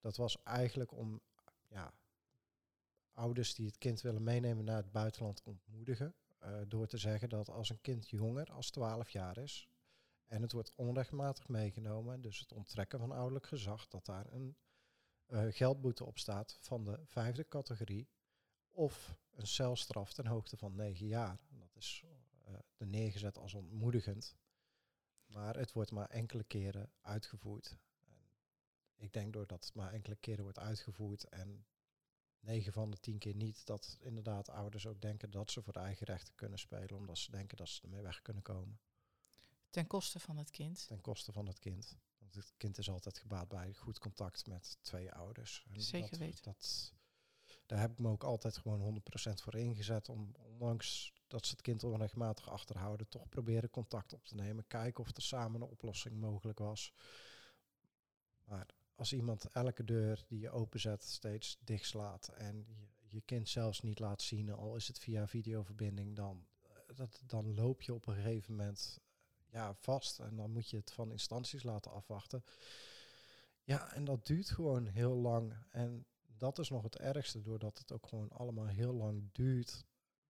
Dat 0.00 0.16
was 0.16 0.42
eigenlijk 0.42 0.92
om 0.92 1.20
ja, 1.68 1.92
ouders 3.12 3.54
die 3.54 3.66
het 3.66 3.78
kind 3.78 4.00
willen 4.00 4.22
meenemen 4.22 4.64
naar 4.64 4.76
het 4.76 4.92
buitenland 4.92 5.42
ontmoedigen. 5.42 6.14
Uh, 6.42 6.58
door 6.68 6.86
te 6.86 6.98
zeggen 6.98 7.28
dat 7.28 7.48
als 7.48 7.70
een 7.70 7.80
kind 7.80 8.08
jonger 8.08 8.52
als 8.52 8.70
12 8.70 9.10
jaar 9.10 9.38
is 9.38 9.68
en 10.26 10.42
het 10.42 10.52
wordt 10.52 10.72
onrechtmatig 10.74 11.48
meegenomen, 11.48 12.20
dus 12.20 12.38
het 12.38 12.52
onttrekken 12.52 12.98
van 12.98 13.12
ouderlijk 13.12 13.46
gezag, 13.46 13.88
dat 13.88 14.06
daar 14.06 14.32
een 14.32 14.56
uh, 15.28 15.44
geldboete 15.48 16.04
op 16.04 16.18
staat 16.18 16.56
van 16.60 16.84
de 16.84 17.00
vijfde 17.04 17.48
categorie 17.48 18.08
of 18.70 19.16
een 19.30 19.46
celstraf 19.46 20.12
ten 20.12 20.26
hoogte 20.26 20.56
van 20.56 20.74
9 20.74 21.06
jaar. 21.06 21.38
Dat 21.48 21.76
is 21.76 22.04
er 22.76 22.86
neergezet 22.86 23.38
als 23.38 23.54
ontmoedigend. 23.54 24.36
Maar 25.26 25.56
het 25.56 25.72
wordt 25.72 25.90
maar 25.90 26.10
enkele 26.10 26.44
keren 26.44 26.92
uitgevoerd. 27.00 27.76
En 28.96 29.04
ik 29.04 29.12
denk 29.12 29.32
doordat 29.32 29.64
het 29.64 29.74
maar 29.74 29.92
enkele 29.92 30.16
keren 30.16 30.42
wordt 30.42 30.58
uitgevoerd 30.58 31.24
en 31.24 31.66
9 32.42 32.72
van 32.72 32.90
de 32.90 32.98
10 32.98 33.18
keer 33.18 33.34
niet 33.34 33.66
dat 33.66 33.96
inderdaad 34.00 34.48
ouders 34.48 34.86
ook 34.86 35.00
denken 35.00 35.30
dat 35.30 35.50
ze 35.50 35.62
voor 35.62 35.74
eigen 35.74 36.06
rechten 36.06 36.34
kunnen 36.34 36.58
spelen, 36.58 36.96
omdat 36.96 37.18
ze 37.18 37.30
denken 37.30 37.56
dat 37.56 37.68
ze 37.68 37.82
ermee 37.82 38.02
weg 38.02 38.22
kunnen 38.22 38.42
komen. 38.42 38.80
Ten 39.70 39.86
koste 39.86 40.18
van 40.18 40.36
het 40.36 40.50
kind? 40.50 40.86
Ten 40.86 41.00
koste 41.00 41.32
van 41.32 41.46
het 41.46 41.58
kind. 41.58 41.96
Want 42.18 42.34
het 42.34 42.52
kind 42.56 42.78
is 42.78 42.90
altijd 42.90 43.18
gebaat 43.18 43.48
bij 43.48 43.74
goed 43.74 43.98
contact 43.98 44.46
met 44.46 44.78
twee 44.80 45.12
ouders. 45.12 45.64
En 45.68 45.80
Zeker 45.80 46.10
dat, 46.10 46.18
weten. 46.18 46.42
Dat, 46.42 46.92
daar 47.66 47.80
heb 47.80 47.90
ik 47.90 47.98
me 47.98 48.08
ook 48.08 48.24
altijd 48.24 48.56
gewoon 48.56 49.02
100% 49.30 49.32
voor 49.34 49.54
ingezet. 49.54 50.08
Om, 50.08 50.34
ondanks 50.36 51.12
dat 51.26 51.46
ze 51.46 51.52
het 51.52 51.62
kind 51.62 51.84
onrechtmatig 51.84 52.48
achterhouden, 52.48 53.08
toch 53.08 53.28
proberen 53.28 53.70
contact 53.70 54.12
op 54.12 54.24
te 54.24 54.34
nemen. 54.34 54.66
Kijken 54.66 55.04
of 55.04 55.16
er 55.16 55.22
samen 55.22 55.60
een 55.60 55.68
oplossing 55.68 56.20
mogelijk 56.20 56.58
was. 56.58 56.92
Maar 58.44 58.66
als 59.02 59.12
iemand 59.12 59.50
elke 59.52 59.84
deur 59.84 60.24
die 60.28 60.38
je 60.38 60.50
openzet 60.50 61.04
steeds 61.04 61.58
dichtslaat 61.64 62.28
en 62.28 62.64
je, 62.68 62.88
je 63.08 63.20
kind 63.20 63.48
zelfs 63.48 63.80
niet 63.80 63.98
laat 63.98 64.22
zien, 64.22 64.52
al 64.52 64.76
is 64.76 64.88
het 64.88 64.98
via 64.98 65.28
videoverbinding, 65.28 66.16
dan, 66.16 66.46
eh, 66.62 66.70
dat, 66.94 67.22
dan 67.26 67.54
loop 67.54 67.82
je 67.82 67.94
op 67.94 68.06
een 68.06 68.14
gegeven 68.14 68.56
moment 68.56 69.00
ja, 69.50 69.74
vast 69.74 70.18
en 70.18 70.36
dan 70.36 70.50
moet 70.50 70.70
je 70.70 70.76
het 70.76 70.92
van 70.92 71.10
instanties 71.10 71.62
laten 71.62 71.92
afwachten. 71.92 72.44
Ja, 73.62 73.92
en 73.92 74.04
dat 74.04 74.26
duurt 74.26 74.50
gewoon 74.50 74.86
heel 74.86 75.14
lang. 75.14 75.54
En 75.70 76.06
dat 76.36 76.58
is 76.58 76.68
nog 76.68 76.82
het 76.82 76.98
ergste, 76.98 77.40
doordat 77.40 77.78
het 77.78 77.92
ook 77.92 78.06
gewoon 78.06 78.30
allemaal 78.30 78.66
heel 78.66 78.92
lang 78.92 79.32
duurt. 79.32 79.84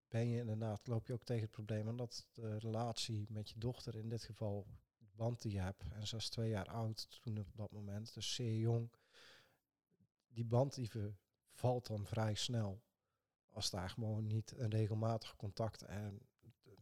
Ben 0.08 0.28
je 0.28 0.38
inderdaad, 0.38 0.86
loop 0.86 1.06
je 1.06 1.12
ook 1.12 1.24
tegen 1.24 1.42
het 1.42 1.50
probleem 1.50 1.96
dat 1.96 2.26
de 2.32 2.58
relatie 2.58 3.26
met 3.28 3.50
je 3.50 3.58
dochter 3.58 3.96
in 3.96 4.08
dit 4.08 4.24
geval 4.24 4.66
band 5.22 5.42
die 5.42 5.52
je 5.52 5.60
hebt. 5.60 5.84
En 5.92 6.06
ze 6.06 6.14
was 6.14 6.28
twee 6.28 6.48
jaar 6.50 6.68
oud 6.68 7.20
toen 7.22 7.38
op 7.38 7.56
dat 7.56 7.70
moment, 7.70 8.14
dus 8.14 8.34
zeer 8.34 8.58
jong. 8.58 8.90
Die 10.28 10.44
band 10.44 10.74
die 10.74 10.90
valt 11.52 11.86
dan 11.86 12.06
vrij 12.06 12.34
snel. 12.34 12.82
Als 13.48 13.70
daar 13.70 13.90
gewoon 13.90 14.26
niet 14.26 14.52
een 14.56 14.70
regelmatig 14.70 15.36
contact 15.36 15.82
en 15.82 16.20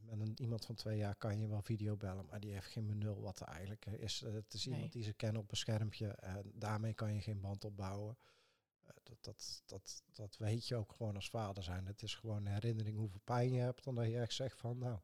met 0.01 0.21
een, 0.21 0.41
iemand 0.41 0.65
van 0.65 0.75
twee 0.75 0.97
jaar 0.97 1.15
kan 1.15 1.39
je 1.39 1.47
wel 1.49 1.63
videobellen, 1.63 2.27
maar 2.27 2.41
die 2.41 2.53
heeft 2.53 2.67
geen 2.67 2.87
benul 2.87 3.21
wat 3.21 3.41
er 3.41 3.47
eigenlijk 3.47 3.87
is. 3.87 4.23
Eh, 4.23 4.33
het 4.33 4.55
is 4.55 4.65
Nee. 4.65 4.75
iemand 4.75 4.93
die 4.93 5.03
ze 5.03 5.13
kennen 5.13 5.43
op 5.43 5.51
een 5.51 5.57
schermpje 5.57 6.09
en 6.09 6.53
daarmee 6.55 6.95
kan 6.95 7.15
je 7.15 7.21
geen 7.21 7.41
band 7.41 7.65
opbouwen. 7.65 8.19
Eh, 8.83 8.89
dat, 9.03 9.17
dat, 9.21 9.63
dat, 9.67 10.03
dat 10.13 10.37
weet 10.37 10.67
je 10.69 10.77
ook 10.77 10.93
gewoon 10.93 11.15
als 11.15 11.31
vader 11.31 11.63
zijn. 11.63 11.87
Het 11.87 12.03
is 12.03 12.15
gewoon 12.15 12.37
een 12.47 12.53
herinnering 12.53 12.97
hoeveel 12.97 13.21
pijn 13.25 13.53
je 13.53 13.61
hebt, 13.61 13.85
dan 13.85 13.95
dat 13.95 14.07
je 14.07 14.19
echt 14.21 14.35
zegt 14.35 14.59
van 14.59 14.79
nou, 14.79 14.99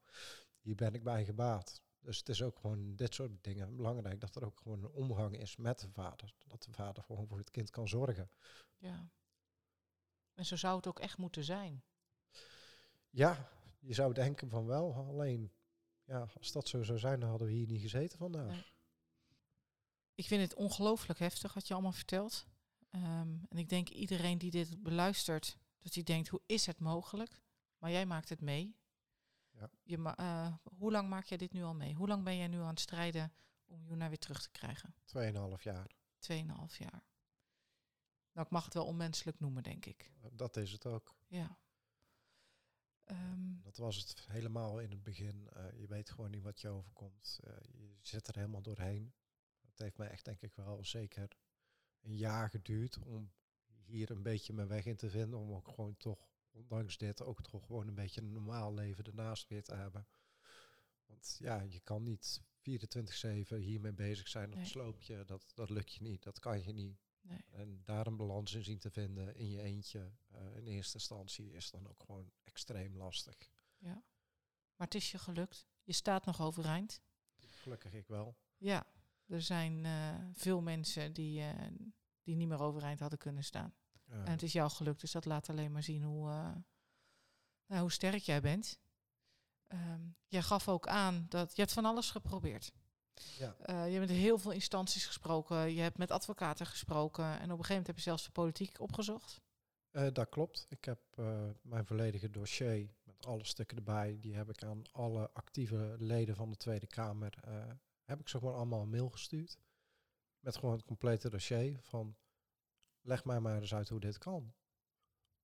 hier 0.60 0.74
ben 0.74 0.94
ik 0.94 1.02
bij 1.02 1.24
gebaat. 1.24 1.82
Dus 2.06 2.18
het 2.18 2.28
is 2.28 2.42
ook 2.42 2.58
gewoon 2.58 2.96
dit 2.96 3.14
soort 3.14 3.44
dingen 3.44 3.76
belangrijk, 3.76 4.20
dat 4.20 4.36
er 4.36 4.44
ook 4.44 4.58
gewoon 4.58 4.82
een 4.82 4.90
omgang 4.90 5.38
is 5.38 5.56
met 5.56 5.78
de 5.80 5.88
vader. 5.88 6.34
Dat 6.46 6.62
de 6.62 6.72
vader 6.72 7.02
gewoon 7.02 7.26
voor 7.26 7.38
het 7.38 7.50
kind 7.50 7.70
kan 7.70 7.88
zorgen. 7.88 8.30
Ja. 8.76 9.10
En 10.34 10.46
zo 10.46 10.56
zou 10.56 10.76
het 10.76 10.86
ook 10.86 10.98
echt 10.98 11.18
moeten 11.18 11.44
zijn. 11.44 11.84
Ja, 13.10 13.48
je 13.78 13.94
zou 13.94 14.12
denken 14.12 14.48
van 14.48 14.66
wel, 14.66 14.94
alleen 14.94 15.52
ja, 16.04 16.28
als 16.38 16.52
dat 16.52 16.68
zo 16.68 16.82
zou 16.82 16.98
zijn, 16.98 17.20
dan 17.20 17.28
hadden 17.28 17.48
we 17.48 17.54
hier 17.54 17.66
niet 17.66 17.80
gezeten 17.80 18.18
vandaag. 18.18 18.50
Nee. 18.50 18.64
Ik 20.14 20.26
vind 20.26 20.42
het 20.42 20.54
ongelooflijk 20.54 21.18
heftig 21.18 21.54
wat 21.54 21.66
je 21.66 21.74
allemaal 21.74 21.92
vertelt. 21.92 22.46
Ehm, 22.90 23.36
en 23.48 23.58
ik 23.58 23.68
denk 23.68 23.88
iedereen 23.88 24.38
die 24.38 24.50
dit 24.50 24.82
beluistert, 24.82 25.56
dat 25.78 25.94
hij 25.94 26.02
denkt, 26.02 26.28
hoe 26.28 26.42
is 26.46 26.66
het 26.66 26.78
mogelijk? 26.78 27.40
Maar 27.78 27.90
jij 27.90 28.06
maakt 28.06 28.28
het 28.28 28.40
mee. 28.40 28.76
Ja. 29.58 29.70
Je 29.82 30.14
eh, 30.16 30.54
hoe 30.62 30.90
lang 30.90 31.08
maak 31.08 31.24
jij 31.24 31.38
dit 31.38 31.52
nu 31.52 31.62
al 31.62 31.74
mee? 31.74 31.94
Hoe 31.94 32.08
lang 32.08 32.24
ben 32.24 32.36
jij 32.36 32.48
nu 32.48 32.58
aan 32.60 32.68
het 32.68 32.80
strijden 32.80 33.32
om 33.64 33.86
Juna 33.86 34.08
weer 34.08 34.18
terug 34.18 34.42
te 34.42 34.50
krijgen? 34.50 34.94
Tweeënhalf 35.04 35.62
jaar. 35.62 35.96
Tweeënhalf 36.18 36.76
jaar. 36.76 37.04
Nou, 38.32 38.46
ik 38.46 38.52
mag 38.52 38.64
het 38.64 38.74
wel 38.74 38.86
onmenselijk 38.86 39.40
noemen, 39.40 39.62
denk 39.62 39.86
ik. 39.86 40.12
Dat 40.32 40.56
is 40.56 40.72
het 40.72 40.86
ook. 40.86 41.16
Ja. 41.26 41.58
Ehm, 43.04 43.60
Dat 43.60 43.76
was 43.76 43.96
het 43.96 44.26
helemaal 44.26 44.80
in 44.80 44.90
het 44.90 45.02
begin. 45.02 45.48
Eh, 45.48 45.80
je 45.80 45.86
weet 45.86 46.10
gewoon 46.10 46.30
niet 46.30 46.42
wat 46.42 46.60
je 46.60 46.68
overkomt. 46.68 47.40
Eh, 47.44 47.52
je 47.72 47.98
zit 48.00 48.28
er 48.28 48.34
helemaal 48.34 48.62
doorheen. 48.62 49.14
Het 49.60 49.78
heeft 49.78 49.96
mij 49.96 50.08
echt 50.08 50.24
denk 50.24 50.42
ik 50.42 50.54
wel 50.54 50.84
zeker 50.84 51.36
een 52.00 52.16
jaar 52.16 52.50
geduurd 52.50 52.98
om 52.98 53.32
hier 53.84 54.10
een 54.10 54.22
beetje 54.22 54.52
mijn 54.52 54.68
weg 54.68 54.84
in 54.84 54.96
te 54.96 55.10
vinden. 55.10 55.38
Om 55.38 55.52
ook 55.52 55.68
gewoon 55.68 55.96
toch, 55.96 56.30
ondanks 56.56 56.98
dit, 56.98 57.22
ook 57.22 57.42
toch 57.42 57.66
gewoon 57.66 57.88
een 57.88 57.94
beetje 57.94 58.20
een 58.20 58.32
normaal 58.32 58.74
leven 58.74 59.04
ernaast 59.04 59.48
weer 59.48 59.62
te 59.62 59.74
hebben. 59.74 60.06
Want 61.06 61.36
ja, 61.38 61.60
je 61.60 61.80
kan 61.80 62.02
niet 62.02 62.40
24-7 62.62 63.56
hiermee 63.56 63.92
bezig 63.92 64.28
zijn. 64.28 64.50
Dat 64.50 64.58
Nee. 64.58 64.68
sloopje, 64.68 65.24
dat, 65.24 65.52
dat 65.54 65.70
lukt 65.70 65.92
je 65.94 66.02
niet. 66.02 66.22
Dat 66.22 66.38
kan 66.38 66.62
je 66.64 66.72
niet. 66.72 66.98
nee. 67.20 67.44
En 67.50 67.80
daar 67.84 68.06
een 68.06 68.16
balans 68.16 68.54
in 68.54 68.64
zien 68.64 68.78
te 68.78 68.90
vinden 68.90 69.34
in 69.36 69.50
je 69.50 69.62
eentje 69.62 70.12
eh, 70.28 70.56
in 70.56 70.66
eerste 70.66 70.94
instantie 70.94 71.52
is 71.52 71.70
dan 71.70 71.88
ook 71.88 72.00
gewoon 72.00 72.32
extreem 72.42 72.96
lastig. 72.96 73.36
Ja. 73.76 74.04
Maar 74.76 74.86
het 74.86 74.94
is 74.94 75.10
je 75.10 75.18
gelukt. 75.18 75.66
Je 75.82 75.92
staat 75.92 76.24
nog 76.24 76.40
overeind. 76.40 77.02
Gelukkig 77.36 77.92
ik 77.92 78.06
wel. 78.06 78.36
Ja, 78.56 78.86
er 79.26 79.42
zijn 79.42 79.84
eh, 79.84 80.14
veel 80.32 80.60
mensen 80.62 81.12
die, 81.12 81.40
eh, 81.40 81.66
die 82.22 82.36
niet 82.36 82.48
meer 82.48 82.60
overeind 82.60 83.00
hadden 83.00 83.18
kunnen 83.18 83.44
staan. 83.44 83.74
En 84.10 84.30
het 84.30 84.42
is 84.42 84.52
jou 84.52 84.70
gelukt, 84.70 85.00
dus 85.00 85.12
dat 85.12 85.24
laat 85.24 85.48
alleen 85.48 85.72
maar 85.72 85.82
zien 85.82 86.02
hoe, 86.02 86.28
eh, 86.30 86.50
nou, 87.66 87.80
hoe 87.80 87.92
sterk 87.92 88.22
jij 88.22 88.40
bent. 88.40 88.78
Ehm, 89.66 90.00
jij 90.26 90.42
gaf 90.42 90.68
ook 90.68 90.86
aan 90.88 91.26
dat 91.28 91.56
je 91.56 91.60
hebt 91.62 91.72
van 91.74 91.84
alles 91.84 92.10
geprobeerd. 92.10 92.72
ja, 93.38 93.56
Eh, 93.60 93.86
je 93.86 93.92
hebt 93.98 94.08
met 94.08 94.16
heel 94.18 94.38
veel 94.38 94.50
instanties 94.52 95.06
gesproken, 95.06 95.74
je 95.74 95.80
hebt 95.80 95.98
met 95.98 96.10
advocaten 96.10 96.66
gesproken 96.66 97.24
en 97.24 97.32
op 97.32 97.40
een 97.40 97.48
gegeven 97.48 97.68
moment 97.68 97.86
heb 97.86 97.96
je 97.96 98.02
zelfs 98.02 98.24
de 98.24 98.30
politiek 98.30 98.80
opgezocht. 98.80 99.40
eh, 99.90 100.06
dat 100.12 100.28
klopt. 100.28 100.66
Ik 100.68 100.84
heb 100.84 101.00
mijn 101.62 101.86
volledige 101.86 102.30
dossier 102.30 102.94
met 103.02 103.26
alle 103.26 103.44
stukken 103.44 103.76
erbij. 103.76 104.18
Die 104.20 104.34
heb 104.34 104.48
ik 104.48 104.64
aan 104.64 104.82
alle 104.92 105.30
actieve 105.32 105.94
leden 105.98 106.36
van 106.36 106.50
de 106.50 106.56
Tweede 106.56 106.86
Kamer. 106.86 107.34
heb 108.04 108.20
ik 108.20 108.28
ze 108.28 108.38
gewoon 108.38 108.54
allemaal 108.54 108.82
een 108.82 108.90
mail 108.90 109.10
gestuurd. 109.10 109.58
Met 110.40 110.56
gewoon 110.56 110.74
het 110.74 110.84
complete 110.84 111.30
dossier 111.30 111.78
van 111.82 112.16
leg 113.06 113.24
mij 113.24 113.40
maar 113.40 113.60
eens 113.60 113.74
uit 113.74 113.88
hoe 113.88 114.00
dit 114.00 114.18
kan. 114.18 114.54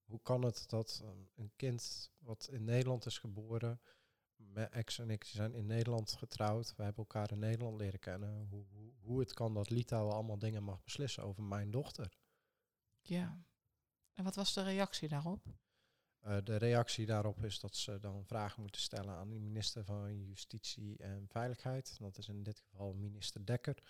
Hoe 0.05 0.21
kan 0.23 0.43
het 0.43 0.65
dat 0.69 1.01
eh, 1.03 1.11
een 1.35 1.53
kind 1.57 2.11
wat 2.19 2.49
in 2.53 2.65
Nederland 2.65 3.07
is 3.07 3.19
geboren, 3.19 3.81
mijn 4.37 4.71
ex 4.71 4.99
en 4.99 5.11
ik 5.11 5.25
zijn 5.25 5.55
in 5.55 5.67
Nederland 5.67 6.13
getrouwd, 6.13 6.75
we 6.77 6.83
hebben 6.83 7.05
elkaar 7.05 7.33
in 7.33 7.39
Nederland 7.39 7.81
leren 7.81 8.01
kennen, 8.01 8.47
hoe, 8.51 8.67
hoe, 8.71 8.93
hoe 9.01 9.21
het 9.21 9.33
kan 9.33 9.55
dat 9.55 9.71
Litouwen 9.71 10.15
allemaal 10.15 10.39
dingen 10.39 10.63
mag 10.63 10.83
beslissen 10.83 11.23
over 11.23 11.43
mijn 11.43 11.71
dochter. 11.71 12.19
Ja. 13.01 13.45
En 14.13 14.25
wat 14.25 14.35
was 14.35 14.55
de 14.55 14.63
reactie 14.63 15.09
daarop? 15.09 15.47
Eh, 16.19 16.37
de 16.45 16.57
reactie 16.57 17.07
daarop 17.07 17.45
is 17.45 17.61
dat 17.61 17.77
ze 17.77 17.99
dan 17.99 18.25
vragen 18.27 18.61
moeten 18.61 18.81
stellen 18.81 19.15
aan 19.15 19.31
de 19.31 19.39
minister 19.39 19.85
van 19.85 20.25
Justitie 20.25 20.99
en 20.99 21.29
Veiligheid. 21.29 21.99
Dat 21.99 22.19
is 22.19 22.29
in 22.29 22.43
dit 22.43 22.61
geval 22.61 22.95
minister 22.95 23.47
Dekker. 23.47 23.83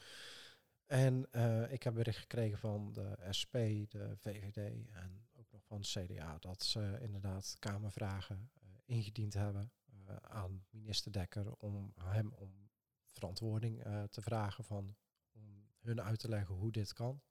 En 0.92 1.30
eh, 1.30 1.72
ik 1.72 1.82
heb 1.82 1.94
bericht 1.94 2.18
gekregen 2.18 2.58
van 2.58 2.92
de 2.92 3.16
SP, 3.38 3.52
de 3.88 4.12
VVD 4.16 4.88
en 4.90 5.26
ook 5.32 5.52
nog 5.52 5.64
van 5.64 5.78
het 5.78 5.86
CDA 5.86 6.38
dat 6.38 6.62
ze 6.62 6.98
inderdaad 7.00 7.56
Kamervragen 7.58 8.50
eh, 8.54 8.68
ingediend 8.84 9.34
hebben 9.34 9.72
eh, 10.06 10.16
aan 10.16 10.64
minister 10.70 11.12
Dekker 11.12 11.52
om 11.54 11.92
hem 12.00 12.32
om 12.32 12.70
verantwoording 13.06 13.82
te 14.10 14.22
vragen 14.22 14.64
van 14.64 14.96
om 15.32 15.66
hun 15.80 16.02
uit 16.02 16.18
te 16.18 16.28
leggen 16.28 16.54
hoe 16.54 16.72
dit 16.72 16.92
kan. 16.92 17.22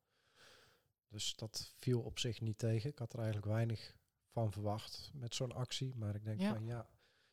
Dus 1.07 1.35
dat 1.35 1.73
viel 1.75 2.01
op 2.01 2.19
zich 2.19 2.41
niet 2.41 2.57
tegen. 2.57 2.89
Ik 2.89 2.97
had 2.97 3.13
er 3.13 3.19
eigenlijk 3.19 3.51
weinig 3.51 3.95
van 4.27 4.51
verwacht 4.51 5.11
met 5.13 5.35
zo'n 5.35 5.51
actie. 5.51 5.95
Maar 5.95 6.15
ik 6.15 6.23
denk 6.23 6.39
Ja. 6.39 6.53
van 6.53 6.65
ja, 6.65 6.89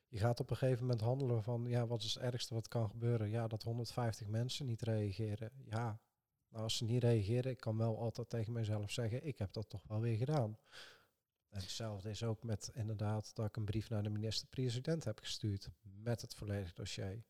je 0.08 0.18
gaat 0.18 0.40
op 0.40 0.50
een 0.50 0.56
gegeven 0.56 0.82
moment 0.82 1.00
handelen 1.00 1.42
van 1.42 1.64
ja, 1.66 1.86
wat 1.86 2.02
is 2.02 2.14
het 2.14 2.22
ergste 2.22 2.54
wat 2.54 2.68
kan 2.68 2.90
gebeuren? 2.90 3.30
Ja, 3.30 3.46
dat 3.48 3.62
150 3.62 4.26
mensen 4.26 4.66
niet 4.66 4.82
reageren. 4.82 5.52
Ja, 5.64 6.00
nou 6.48 6.62
als 6.62 6.76
ze 6.76 6.84
niet 6.84 7.02
reageren, 7.02 7.50
ik 7.50 7.60
kan 7.60 7.76
wel 7.76 7.98
altijd 7.98 8.28
tegen 8.28 8.52
mezelf 8.52 8.90
zeggen, 8.90 9.26
ik 9.26 9.38
heb 9.38 9.52
dat 9.52 9.68
toch 9.68 9.82
wel 9.86 10.00
weer 10.00 10.16
gedaan. 10.16 10.58
En 11.48 11.60
hetzelfde 11.60 12.10
is 12.10 12.22
ook 12.22 12.42
met 12.42 12.70
inderdaad 12.74 13.34
dat 13.34 13.46
ik 13.46 13.56
een 13.56 13.64
brief 13.64 13.88
naar 13.88 14.02
de 14.02 14.10
minister-president 14.10 15.04
heb 15.04 15.18
gestuurd 15.18 15.70
met 15.82 16.20
het 16.20 16.34
volledige 16.34 16.74
dossier. 16.74 17.24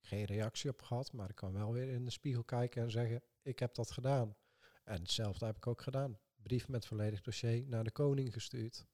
Geen 0.00 0.24
reactie 0.24 0.70
op 0.70 0.82
gehad, 0.82 1.12
maar 1.12 1.28
ik 1.28 1.34
kan 1.34 1.52
wel 1.52 1.72
weer 1.72 1.88
in 1.88 2.04
de 2.04 2.10
spiegel 2.10 2.44
kijken 2.44 2.82
en 2.82 2.90
zeggen, 2.90 3.22
ik 3.42 3.58
heb 3.58 3.74
dat 3.74 3.90
gedaan. 3.90 4.36
En 4.84 5.00
hetzelfde 5.00 5.46
heb 5.46 5.56
ik 5.56 5.66
ook 5.66 5.82
gedaan. 5.82 6.18
Brief 6.42 6.68
met 6.68 6.86
volledig 6.86 7.20
dossier 7.20 7.66
naar 7.66 7.84
de 7.84 7.90
koning 7.90 8.32
gestuurd. 8.32 8.86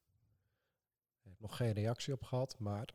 Ik 1.22 1.30
heb 1.30 1.40
nog 1.40 1.56
geen 1.56 1.72
reactie 1.72 2.12
op 2.12 2.22
gehad, 2.22 2.58
maar 2.58 2.94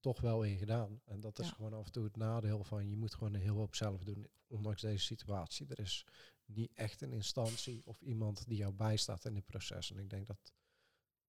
toch 0.00 0.20
wel 0.20 0.40
weer 0.40 0.58
gedaan. 0.58 1.00
En 1.04 1.20
dat 1.20 1.38
is 1.38 1.46
Ja. 1.46 1.52
gewoon 1.52 1.72
af 1.74 1.86
en 1.86 1.92
toe 1.92 2.04
het 2.04 2.16
nadeel 2.16 2.64
van 2.64 2.88
je 2.88 2.96
moet 2.96 3.14
gewoon 3.14 3.34
een 3.34 3.40
heel 3.40 3.56
hoop 3.56 3.74
zelf 3.74 4.04
doen, 4.04 4.26
ondanks 4.46 4.80
deze 4.80 5.04
situatie. 5.04 5.66
Er 5.68 5.78
is 5.78 6.06
niet 6.44 6.72
echt 6.74 7.00
een 7.00 7.12
instantie 7.12 7.86
of 7.86 8.00
iemand 8.00 8.48
die 8.48 8.56
jou 8.56 8.72
bijstaat 8.72 9.24
in 9.24 9.34
dit 9.34 9.46
proces. 9.46 9.90
En 9.90 9.98
ik 9.98 10.10
denk 10.10 10.26
dat 10.26 10.52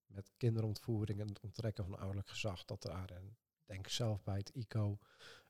met 0.06 0.30
kinderontvoering 0.36 1.20
en 1.20 1.28
het 1.28 1.40
onttrekken 1.40 1.84
van 1.84 1.98
ouderlijk 1.98 2.28
gezag, 2.28 2.64
dat 2.64 2.82
daar, 2.82 3.10
en 3.10 3.36
denk 3.64 3.88
zelf 3.88 4.22
bij 4.22 4.36
het 4.36 4.48
ICO, 4.48 4.98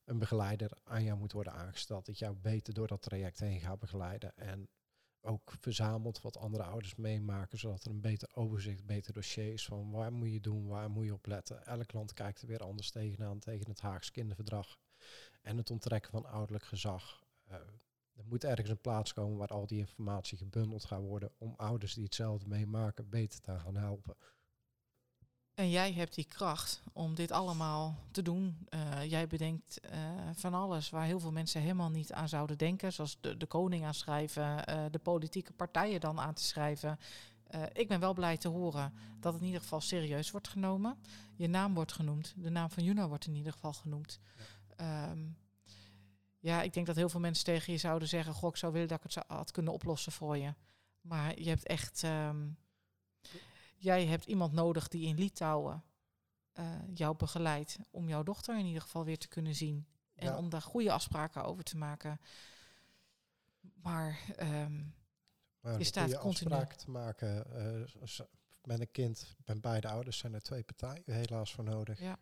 een 0.05 0.19
begeleider 0.19 0.79
aan 0.85 1.05
jou 1.05 1.19
moet 1.19 1.33
worden 1.33 1.53
aangesteld. 1.53 2.07
Dat 2.07 2.19
jou 2.19 2.37
beter 2.37 2.75
door 2.75 2.87
dat 2.87 3.03
traject 3.03 3.39
heen 3.39 3.61
gaat 3.61 3.79
begeleiden. 3.79 4.37
En 4.37 4.69
ook 5.23 5.55
verzamelt 5.61 6.21
wat 6.21 6.37
andere 6.37 6.63
ouders 6.63 6.95
meemaken, 6.95 7.59
zodat 7.59 7.85
er 7.85 7.91
een 7.91 8.01
beter 8.01 8.29
overzicht, 8.35 8.87
beter 8.87 9.13
dossier 9.13 9.53
is 9.53 9.65
van 9.65 9.91
waar 9.91 10.13
moet 10.13 10.33
je 10.33 10.41
doen, 10.41 10.67
waar 10.67 10.91
moet 10.91 11.05
je 11.05 11.13
op 11.13 11.27
letten. 11.27 11.67
Elk 11.67 11.93
land 11.93 12.13
kijkt 12.13 12.41
er 12.43 12.49
weer 12.49 12.63
anders 12.63 12.91
tegenaan, 12.91 13.39
tegen 13.39 13.69
het 13.69 13.81
Haagse 13.81 14.13
kinderverdrag 14.13 14.79
en 15.43 15.57
het 15.57 15.71
onttrekken 15.71 16.11
van 16.11 16.27
ouderlijk 16.27 16.65
gezag. 16.65 17.25
Eh, 17.45 17.57
er 18.13 18.25
moet 18.25 18.45
ergens 18.45 18.69
een 18.71 18.81
plaats 18.81 19.13
komen 19.13 19.39
waar 19.39 19.49
al 19.49 19.67
die 19.67 19.79
informatie 19.79 20.39
gebundeld 20.39 20.85
gaat 20.85 21.01
worden 21.01 21.31
om 21.39 21.55
ouders 21.57 21.95
die 21.95 22.05
hetzelfde 22.05 22.49
meemaken 22.49 23.09
beter 23.09 23.41
te 23.41 23.59
gaan 23.59 23.77
helpen. 23.77 24.17
En 25.55 25.71
jij 25.71 25.93
hebt 25.93 26.15
die 26.15 26.25
kracht 26.25 26.83
om 26.93 27.15
dit 27.15 27.31
allemaal 27.31 27.97
te 28.11 28.23
doen. 28.23 28.67
Eh, 28.69 29.05
jij 29.11 29.27
bedenkt 29.27 29.81
eh, 29.81 29.99
van 30.35 30.55
alles 30.55 30.91
waar 30.91 31.05
heel 31.05 31.21
veel 31.21 31.33
mensen 31.33 31.61
helemaal 31.61 31.91
niet 31.91 32.13
aan 32.13 32.29
zouden 32.29 32.59
denken. 32.59 32.93
Zoals 32.93 33.19
de, 33.21 33.37
de 33.37 33.47
koning 33.47 33.85
aanschrijven, 33.85 34.65
eh 34.65 34.85
de 34.91 34.99
politieke 34.99 35.53
partijen 35.53 36.01
dan 36.01 36.21
aan 36.21 36.35
te 36.35 36.43
schrijven. 36.43 36.99
Ik 37.73 37.89
ben 37.89 38.01
wel 38.01 38.15
blij 38.15 38.37
te 38.37 38.49
horen 38.49 38.93
dat 39.21 39.33
het 39.33 39.41
in 39.41 39.47
ieder 39.47 39.63
geval 39.63 39.81
serieus 39.81 40.31
wordt 40.31 40.49
genomen. 40.49 40.99
Je 41.37 41.49
naam 41.49 41.75
wordt 41.75 41.93
genoemd. 41.93 42.35
De 42.37 42.51
naam 42.51 42.71
van 42.71 42.85
Juno 42.85 43.09
wordt 43.09 43.27
in 43.27 43.35
ieder 43.35 43.53
geval 43.53 43.73
genoemd. 43.73 44.21
Ja. 44.77 45.15
ja, 46.39 46.63
ik 46.63 46.73
denk 46.73 46.87
dat 46.87 46.97
heel 46.97 47.09
veel 47.09 47.21
mensen 47.21 47.45
tegen 47.45 47.73
je 47.73 47.79
zouden 47.79 48.09
zeggen... 48.09 48.35
Goh, 48.35 48.51
ik 48.51 48.57
zou 48.57 48.73
willen 48.73 48.89
dat 48.89 49.05
ik 49.05 49.15
het 49.15 49.25
had 49.27 49.51
kunnen 49.51 49.73
oplossen 49.73 50.13
voor 50.13 50.37
je. 50.37 50.55
Maar 51.01 51.41
je 51.41 51.49
hebt 51.49 51.67
echt... 51.67 52.03
Um, 52.03 52.57
jij 53.83 54.07
hebt 54.07 54.25
iemand 54.25 54.53
nodig 54.53 54.89
die 54.89 55.07
in 55.07 55.19
Litouwen 55.19 55.85
uh, 56.59 56.79
jou 56.95 57.17
begeleidt 57.17 57.79
om 57.91 58.09
jouw 58.09 58.23
dochter 58.23 58.59
in 58.59 58.67
ieder 58.67 58.83
geval 58.83 59.05
weer 59.05 59.19
te 59.19 59.29
kunnen 59.29 59.55
zien. 59.55 59.87
En 60.15 60.27
ja. 60.27 60.37
om 60.37 60.49
daar 60.49 60.63
goede 60.63 60.93
afspraken 60.93 61.45
over 61.45 61.65
te 61.65 61.77
maken. 61.77 62.21
Maar, 63.61 64.21
um, 64.41 64.95
maar 65.61 65.79
je 65.79 65.85
staat 65.85 66.19
continu... 66.19 66.51
afspraken 66.51 66.79
te 66.79 66.91
maken 66.91 67.47
uh, 68.03 68.21
met 68.63 68.81
een 68.81 68.91
kind. 68.91 69.37
Bij 69.45 69.61
beide 69.61 69.89
ouders 69.89 70.19
zijn 70.19 70.35
er 70.35 70.43
twee 70.43 70.63
partijen 70.63 71.15
helaas 71.15 71.53
voor 71.53 71.65
nodig. 71.65 72.01
Ja. 72.01 72.19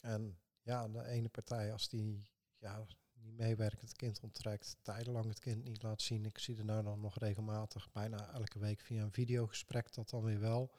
En 0.00 0.38
ja, 0.62 0.88
de 0.88 1.06
ene 1.06 1.28
partij, 1.28 1.72
als 1.72 1.88
die 1.88 2.30
ja, 2.58 2.86
niet 3.24 3.36
meewerkt, 3.36 3.80
het 3.80 3.96
kind 3.96 4.20
onttrekt, 4.20 4.76
tijdenlang 4.82 5.28
het 5.28 5.38
kind 5.38 5.64
niet 5.64 5.82
laat 5.82 6.02
zien. 6.02 6.24
Ik 6.24 6.38
zie 6.38 6.56
er 6.56 6.64
nou 6.64 6.82
dan 6.82 7.00
nog 7.00 7.18
regelmatig, 7.18 7.92
bijna 7.92 8.32
elke 8.32 8.58
week 8.58 8.80
via 8.80 9.02
een 9.02 9.12
videogesprek, 9.12 9.94
dat 9.94 10.10
dan 10.10 10.22
weer 10.22 10.40
wel. 10.40 10.70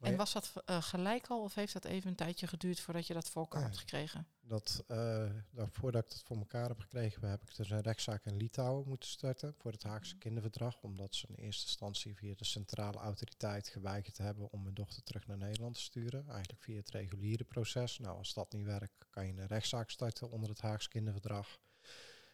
Maar 0.00 0.10
En 0.10 0.16
was 0.16 0.32
dat 0.32 0.52
eh, 0.64 0.82
gelijk 0.82 1.26
al 1.26 1.42
of 1.42 1.54
heeft 1.54 1.72
dat 1.72 1.84
even 1.84 2.10
een 2.10 2.16
tijdje 2.16 2.46
geduurd 2.46 2.80
voordat 2.80 3.06
je 3.06 3.14
dat 3.14 3.28
voor 3.28 3.42
elkaar 3.42 3.60
Ja. 3.60 3.66
hebt 3.66 3.78
gekregen? 3.78 4.26
dat, 4.48 4.84
eh, 4.86 5.30
dat 5.50 5.68
voordat 5.72 6.04
ik 6.04 6.12
het 6.12 6.22
voor 6.22 6.36
elkaar 6.36 6.68
heb 6.68 6.80
gekregen, 6.80 7.28
heb 7.28 7.42
ik 7.42 7.56
dus 7.56 7.70
een 7.70 7.80
rechtszaak 7.80 8.24
in 8.24 8.36
Litouwen 8.36 8.88
moeten 8.88 9.08
starten 9.08 9.54
voor 9.58 9.72
het 9.72 9.82
Haagse 9.82 10.16
kinderverdrag. 10.16 10.82
Omdat 10.82 11.14
ze 11.14 11.26
in 11.26 11.34
eerste 11.34 11.62
instantie 11.66 12.16
via 12.16 12.34
de 12.36 12.44
centrale 12.44 12.98
autoriteit 12.98 13.68
geweigerd 13.68 14.18
hebben 14.18 14.50
om 14.52 14.62
mijn 14.62 14.74
dochter 14.74 15.02
terug 15.02 15.26
naar 15.26 15.36
Nederland 15.36 15.74
te 15.74 15.80
sturen. 15.80 16.28
Eigenlijk 16.28 16.62
via 16.62 16.76
het 16.76 16.90
reguliere 16.90 17.44
proces. 17.44 17.98
Nou, 17.98 18.18
als 18.18 18.34
dat 18.34 18.52
niet 18.52 18.64
werkt, 18.64 19.04
kan 19.10 19.26
je 19.26 19.32
een 19.32 19.46
rechtszaak 19.46 19.90
starten 19.90 20.30
onder 20.30 20.48
het 20.48 20.60
Haagse 20.60 20.88
kinderverdrag. 20.88 21.58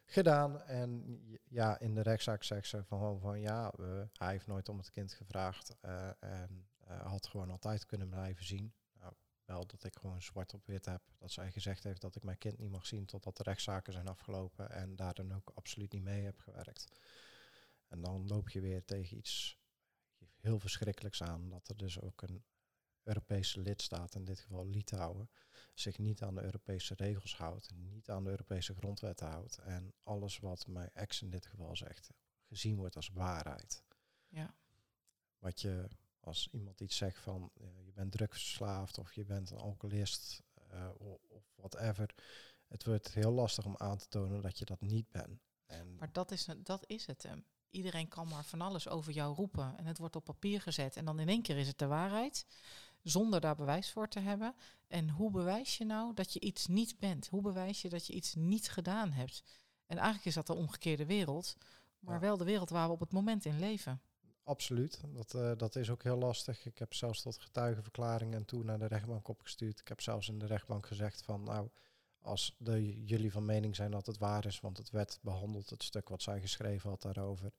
Gedaan. 0.05 0.63
En 0.63 1.21
ja, 1.45 1.79
in 1.79 1.95
de 1.95 2.01
rechtszaak 2.01 2.43
zegt 2.43 2.69
ze 2.69 2.85
van, 2.85 3.21
van 3.21 3.41
ja, 3.41 3.71
eh, 3.71 4.03
hij 4.13 4.31
heeft 4.31 4.47
nooit 4.47 4.69
om 4.69 4.79
het 4.79 4.91
kind 4.91 5.13
gevraagd. 5.13 5.77
eh, 5.81 6.09
en 6.21 6.69
eh, 6.79 7.01
had 7.07 7.27
gewoon 7.27 7.51
altijd 7.51 7.87
kunnen 7.87 8.09
blijven 8.09 8.45
zien. 8.45 8.75
Nou, 8.93 9.13
wel 9.45 9.67
dat 9.67 9.85
ik 9.85 9.97
gewoon 9.97 10.23
zwart 10.23 10.55
op 10.55 10.67
wit 10.67 10.85
heb. 10.85 11.03
Dat 11.19 11.31
zij 11.31 11.53
gezegd 11.53 11.85
heeft 11.85 12.01
dat 12.01 12.17
ik 12.17 12.23
mijn 12.23 12.39
kind 12.39 12.59
niet 12.59 12.71
mag 12.71 12.87
zien 12.87 13.07
totdat 13.07 13.37
de 13.37 13.43
rechtszaken 13.43 13.93
zijn 13.93 14.09
afgelopen. 14.09 14.71
En 14.71 14.97
daar 14.97 15.15
dan 15.15 15.33
ook 15.33 15.51
absoluut 15.55 15.93
niet 15.93 16.03
mee 16.03 16.25
heb 16.25 16.39
gewerkt. 16.39 17.01
En 17.89 18.01
dan 18.01 18.27
loop 18.27 18.49
je 18.49 18.61
weer 18.61 18.85
tegen 18.85 19.17
iets 19.17 19.59
heel 20.41 20.59
verschrikkelijks 20.59 21.23
aan. 21.23 21.49
Dat 21.49 21.69
er 21.69 21.77
dus 21.77 22.01
ook 22.01 22.23
een 22.23 22.45
Europese 23.03 23.61
lidstaat, 23.61 24.15
in 24.15 24.25
dit 24.25 24.41
geval 24.41 24.67
Litouwen, 24.67 25.31
zich 25.75 25.99
niet 25.99 26.23
aan 26.23 26.35
de 26.35 26.43
Europese 26.43 26.95
regels 26.95 27.37
houdt. 27.37 27.75
Niet 27.75 28.11
aan 28.11 28.25
de 28.25 28.31
Europese 28.31 28.75
grondwetten 28.75 29.27
houdt. 29.27 29.59
En 29.59 29.95
alles 30.03 30.39
wat 30.39 30.67
mijn 30.67 30.91
ex 30.93 31.23
in 31.23 31.31
dit 31.31 31.47
geval 31.47 31.77
zegt, 31.77 32.11
gezien 32.49 32.77
wordt 32.77 32.97
als 32.97 33.09
waarheid. 33.09 33.83
Ja. 34.29 34.55
Wat 35.39 35.61
je 35.61 35.89
als 36.21 36.49
iemand 36.53 36.81
iets 36.81 36.97
zegt 36.97 37.19
van 37.19 37.51
je 37.85 37.93
bent 37.93 38.13
drugsverslaafd 38.13 38.99
of 38.99 39.13
je 39.13 39.25
bent 39.25 39.51
een 39.51 39.59
alcoholist 39.59 40.43
eh, 40.71 40.91
of 41.29 41.53
whatever. 41.55 42.15
Het 42.69 42.85
wordt 42.85 43.13
heel 43.13 43.33
lastig 43.33 43.65
om 43.65 43.77
aan 43.77 43.99
te 43.99 44.09
tonen 44.09 44.43
dat 44.43 44.59
je 44.59 44.65
dat 44.65 44.81
niet 44.81 45.11
bent. 45.11 45.41
En 45.67 45.97
Maar 45.97 46.13
dat 46.13 46.31
is, 46.31 46.49
dat 46.57 46.85
is 46.87 47.07
het 47.07 47.23
hem. 47.23 47.45
Iedereen 47.71 48.09
kan 48.09 48.29
maar 48.29 48.45
van 48.45 48.61
alles 48.61 48.89
over 48.89 49.13
jou 49.13 49.35
roepen 49.35 49.77
en 49.77 49.87
het 49.87 49.99
wordt 49.99 50.17
op 50.17 50.25
papier 50.25 50.61
gezet 50.61 50.97
en 50.97 51.05
dan 51.05 51.19
in 51.19 51.29
één 51.29 51.43
keer 51.43 51.57
is 51.57 51.67
het 51.67 51.79
de 51.79 51.87
waarheid, 51.87 52.47
zonder 53.03 53.41
daar 53.41 53.57
bewijs 53.57 53.91
voor 53.93 54.09
te 54.09 54.21
hebben. 54.21 54.55
En 54.89 55.11
hoe 55.11 55.31
bewijs 55.31 55.79
je 55.79 55.85
nou 55.85 56.15
dat 56.15 56.33
je 56.33 56.41
iets 56.41 56.67
niet 56.67 56.99
bent? 56.99 57.29
Hoe 57.29 57.43
bewijs 57.43 57.83
je 57.83 57.89
dat 57.89 58.07
je 58.07 58.13
iets 58.13 58.35
niet 58.35 58.71
gedaan 58.71 59.11
hebt? 59.13 59.43
En 59.87 59.97
eigenlijk 59.97 60.27
is 60.27 60.35
dat 60.35 60.47
de 60.47 60.55
omgekeerde 60.55 61.07
wereld, 61.07 61.57
maar 61.99 62.15
Ja. 62.15 62.21
wel 62.21 62.37
de 62.37 62.45
wereld 62.45 62.71
waar 62.71 62.87
we 62.87 62.93
op 62.93 63.01
het 63.01 63.13
moment 63.13 63.45
in 63.45 63.59
leven. 63.59 64.01
Absoluut, 64.45 65.01
dat, 65.15 65.35
eh, 65.35 65.53
dat 65.57 65.77
is 65.77 65.91
ook 65.91 66.03
heel 66.03 66.17
lastig. 66.19 66.67
Ik 66.67 66.79
heb 66.79 66.95
zelfs 66.95 67.23
tot 67.23 67.39
getuigenverklaring 67.39 68.35
en 68.35 68.45
toen 68.45 68.65
naar 68.65 68.79
de 68.79 68.87
rechtbank 68.87 69.29
opgestuurd. 69.29 69.81
Ik 69.81 69.89
heb 69.89 70.01
zelfs 70.01 70.29
in 70.29 70.39
de 70.39 70.47
rechtbank 70.47 70.87
gezegd 70.87 71.23
van 71.23 71.43
nou, 71.43 71.69
als 72.19 72.55
de, 72.59 73.05
jullie 73.05 73.33
van 73.33 73.45
mening 73.45 73.77
zijn 73.77 73.91
dat 73.91 74.07
het 74.07 74.19
waar 74.19 74.47
is, 74.47 74.61
want 74.61 74.77
het 74.77 74.91
werd 74.91 75.19
behandeld, 75.23 75.71
het 75.71 75.83
stuk 75.83 76.09
wat 76.09 76.23
zij 76.23 76.41
geschreven 76.41 76.91
had 76.91 77.03
daarover, 77.03 77.53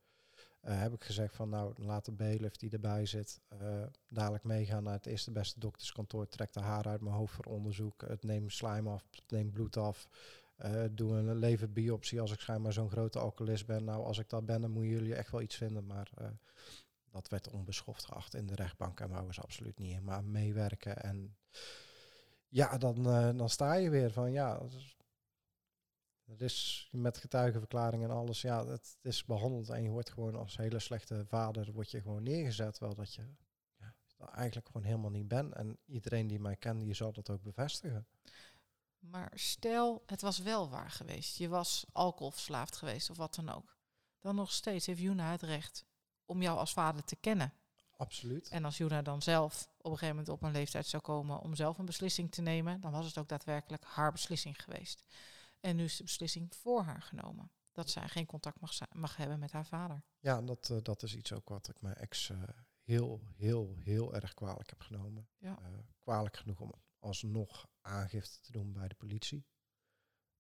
heb 0.72 0.94
ik 0.94 1.04
gezegd 1.04 1.36
van 1.36 1.50
nou, 1.50 1.74
laat 1.76 2.06
de 2.06 2.12
bailiff 2.12 2.56
die 2.56 2.72
erbij 2.72 3.06
zit 3.06 3.42
eh, 3.48 3.84
dadelijk 4.08 4.44
meegaan 4.44 4.84
naar 4.84 4.94
het 4.94 5.06
eerste 5.06 5.32
beste 5.32 5.60
dokterskantoor, 5.60 6.28
trek 6.28 6.54
de 6.54 6.60
haar 6.60 6.88
uit 6.88 7.02
mijn 7.02 7.16
hoofd 7.16 7.34
voor 7.34 7.46
onderzoek, 7.46 8.02
het 8.02 8.24
neem 8.24 8.50
slijm 8.50 8.88
af, 8.88 9.04
neem 9.28 9.52
bloed 9.52 9.78
af, 9.78 10.08
eh, 10.56 10.84
doe 10.92 11.14
een 11.14 11.36
leverbiopsie 11.38 12.22
als 12.22 12.32
ik 12.32 12.40
schijnbaar 12.40 12.74
zo'n 12.74 12.92
grote 12.92 13.20
alcoholist 13.20 13.66
ben. 13.66 13.84
Nou, 13.84 14.04
als 14.04 14.18
ik 14.18 14.30
dat 14.30 14.46
ben, 14.46 14.62
dan 14.62 14.72
moeten 14.72 14.92
jullie 14.92 15.16
echt 15.16 15.32
wel 15.32 15.42
iets 15.42 15.56
vinden, 15.56 15.86
maar... 15.86 16.12
eh, 16.18 16.28
dat 17.14 17.30
werd 17.30 17.50
onbeschoft 17.50 18.06
geacht 18.06 18.34
in 18.34 18.48
de 18.48 18.56
rechtbank 18.56 19.00
en 19.00 19.10
wouden 19.10 19.34
ze 19.34 19.42
absoluut 19.42 19.78
niet 19.78 19.96
in 19.96 20.04
maar 20.04 20.24
meewerken. 20.24 20.98
En 21.04 21.36
ja, 22.50 22.78
dan, 22.78 23.06
eh, 23.06 23.30
dan 23.36 23.50
sta 23.50 23.74
je 23.74 23.90
weer 23.90 24.12
van 24.12 24.32
ja, 24.32 24.62
het 26.34 26.42
is, 26.42 26.90
met 26.92 27.18
getuigenverklaring 27.18 28.04
en 28.04 28.12
alles, 28.12 28.42
ja, 28.42 28.66
het 28.68 28.98
is 29.02 29.26
behandeld 29.26 29.70
en 29.70 29.84
je 29.84 29.90
wordt 29.90 30.12
gewoon 30.12 30.36
als 30.36 30.58
hele 30.58 30.80
slechte 30.80 31.26
vader, 31.26 31.72
word 31.74 31.92
je 31.92 32.02
gewoon 32.02 32.24
neergezet, 32.24 32.80
wel 32.80 32.96
dat 32.96 33.14
je 33.14 33.22
ja, 33.78 33.94
eigenlijk 34.34 34.68
gewoon 34.68 34.84
helemaal 34.84 35.12
niet 35.12 35.28
bent. 35.28 35.54
En 35.54 35.78
iedereen 35.86 36.28
die 36.28 36.40
mij 36.40 36.56
kent, 36.56 36.84
die 36.84 36.94
zal 36.94 37.12
dat 37.12 37.30
ook 37.30 37.44
bevestigen. 37.44 38.08
Maar 39.00 39.32
stel, 39.36 40.04
het 40.06 40.22
was 40.22 40.40
wel 40.40 40.70
waar 40.70 40.92
geweest. 40.92 41.38
Je 41.38 41.48
was 41.48 41.86
alcoholverslaafd 41.92 42.76
geweest 42.76 43.10
of 43.10 43.18
wat 43.18 43.36
dan 43.36 43.50
ook. 43.50 43.78
Dan 44.20 44.36
nog 44.36 44.52
steeds 44.52 44.86
heeft 44.86 45.00
Juna 45.00 45.32
het 45.32 45.42
recht 45.42 45.86
om 46.26 46.42
jou 46.42 46.58
als 46.58 46.74
vader 46.74 47.04
te 47.04 47.16
kennen. 47.16 47.54
Absoluut. 47.98 48.50
En 48.50 48.66
als 48.66 48.78
Juna 48.78 49.02
dan 49.02 49.22
zelf 49.22 49.70
op 49.78 49.92
een 49.92 49.98
gegeven 49.98 50.16
moment 50.16 50.30
op 50.30 50.44
een 50.44 50.52
leeftijd 50.52 50.88
zou 50.88 51.04
komen 51.04 51.40
om 51.40 51.56
zelf 51.56 51.78
een 51.78 51.86
beslissing 51.86 52.32
te 52.32 52.42
nemen, 52.42 52.82
dan 52.82 52.92
was 52.92 53.06
het 53.06 53.18
ook 53.18 53.30
daadwerkelijk 53.30 53.84
haar 53.84 54.12
beslissing 54.12 54.64
geweest. 54.64 55.04
En 55.64 55.76
nu 55.76 55.84
is 55.84 55.98
de 55.98 56.04
beslissing 56.04 56.56
voor 56.56 56.82
haar 56.82 57.02
genomen. 57.02 57.52
Dat 57.72 57.90
zij 57.90 58.10
geen 58.10 58.26
contact 58.26 58.60
mag, 58.60 58.78
mag 58.92 59.16
hebben 59.16 59.40
met 59.40 59.52
haar 59.52 59.66
vader. 59.66 60.04
Ja, 60.20 60.42
dat, 60.42 60.70
eh, 60.70 60.78
dat 60.82 61.04
is 61.04 61.16
iets 61.16 61.34
ook 61.34 61.50
wat 61.50 61.70
ik 61.70 61.82
mijn 61.82 61.96
ex 61.96 62.30
eh, 62.30 62.44
heel, 62.82 63.22
heel, 63.36 63.76
heel 63.78 64.14
erg 64.14 64.34
kwalijk 64.34 64.70
heb 64.70 64.82
genomen. 64.82 65.28
Ja. 65.38 65.60
Eh, 65.60 65.80
kwalijk 66.00 66.38
genoeg 66.38 66.60
om 66.60 66.74
alsnog 67.00 67.68
aangifte 67.82 68.40
te 68.40 68.52
doen 68.52 68.74
bij 68.74 68.88
de 68.88 68.96
politie. 68.96 69.46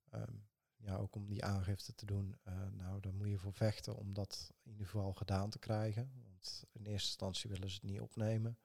Ehm, 0.09 0.35
ja, 0.75 0.95
ook 0.95 1.15
om 1.15 1.25
die 1.25 1.43
aangifte 1.43 1.95
te 1.95 2.05
doen, 2.05 2.35
nou, 2.71 2.99
daar 2.99 3.13
moet 3.13 3.29
je 3.29 3.37
voor 3.37 3.53
vechten 3.53 3.95
om 3.95 4.13
dat 4.13 4.51
in 4.63 4.71
ieder 4.71 4.85
geval 4.87 5.13
gedaan 5.13 5.49
te 5.49 5.59
krijgen. 5.59 6.11
Want 6.23 6.63
in 6.71 6.85
eerste 6.85 7.07
instantie 7.07 7.49
willen 7.49 7.69
ze 7.69 7.75
het 7.75 7.83
niet 7.83 8.01
opnemen. 8.01 8.57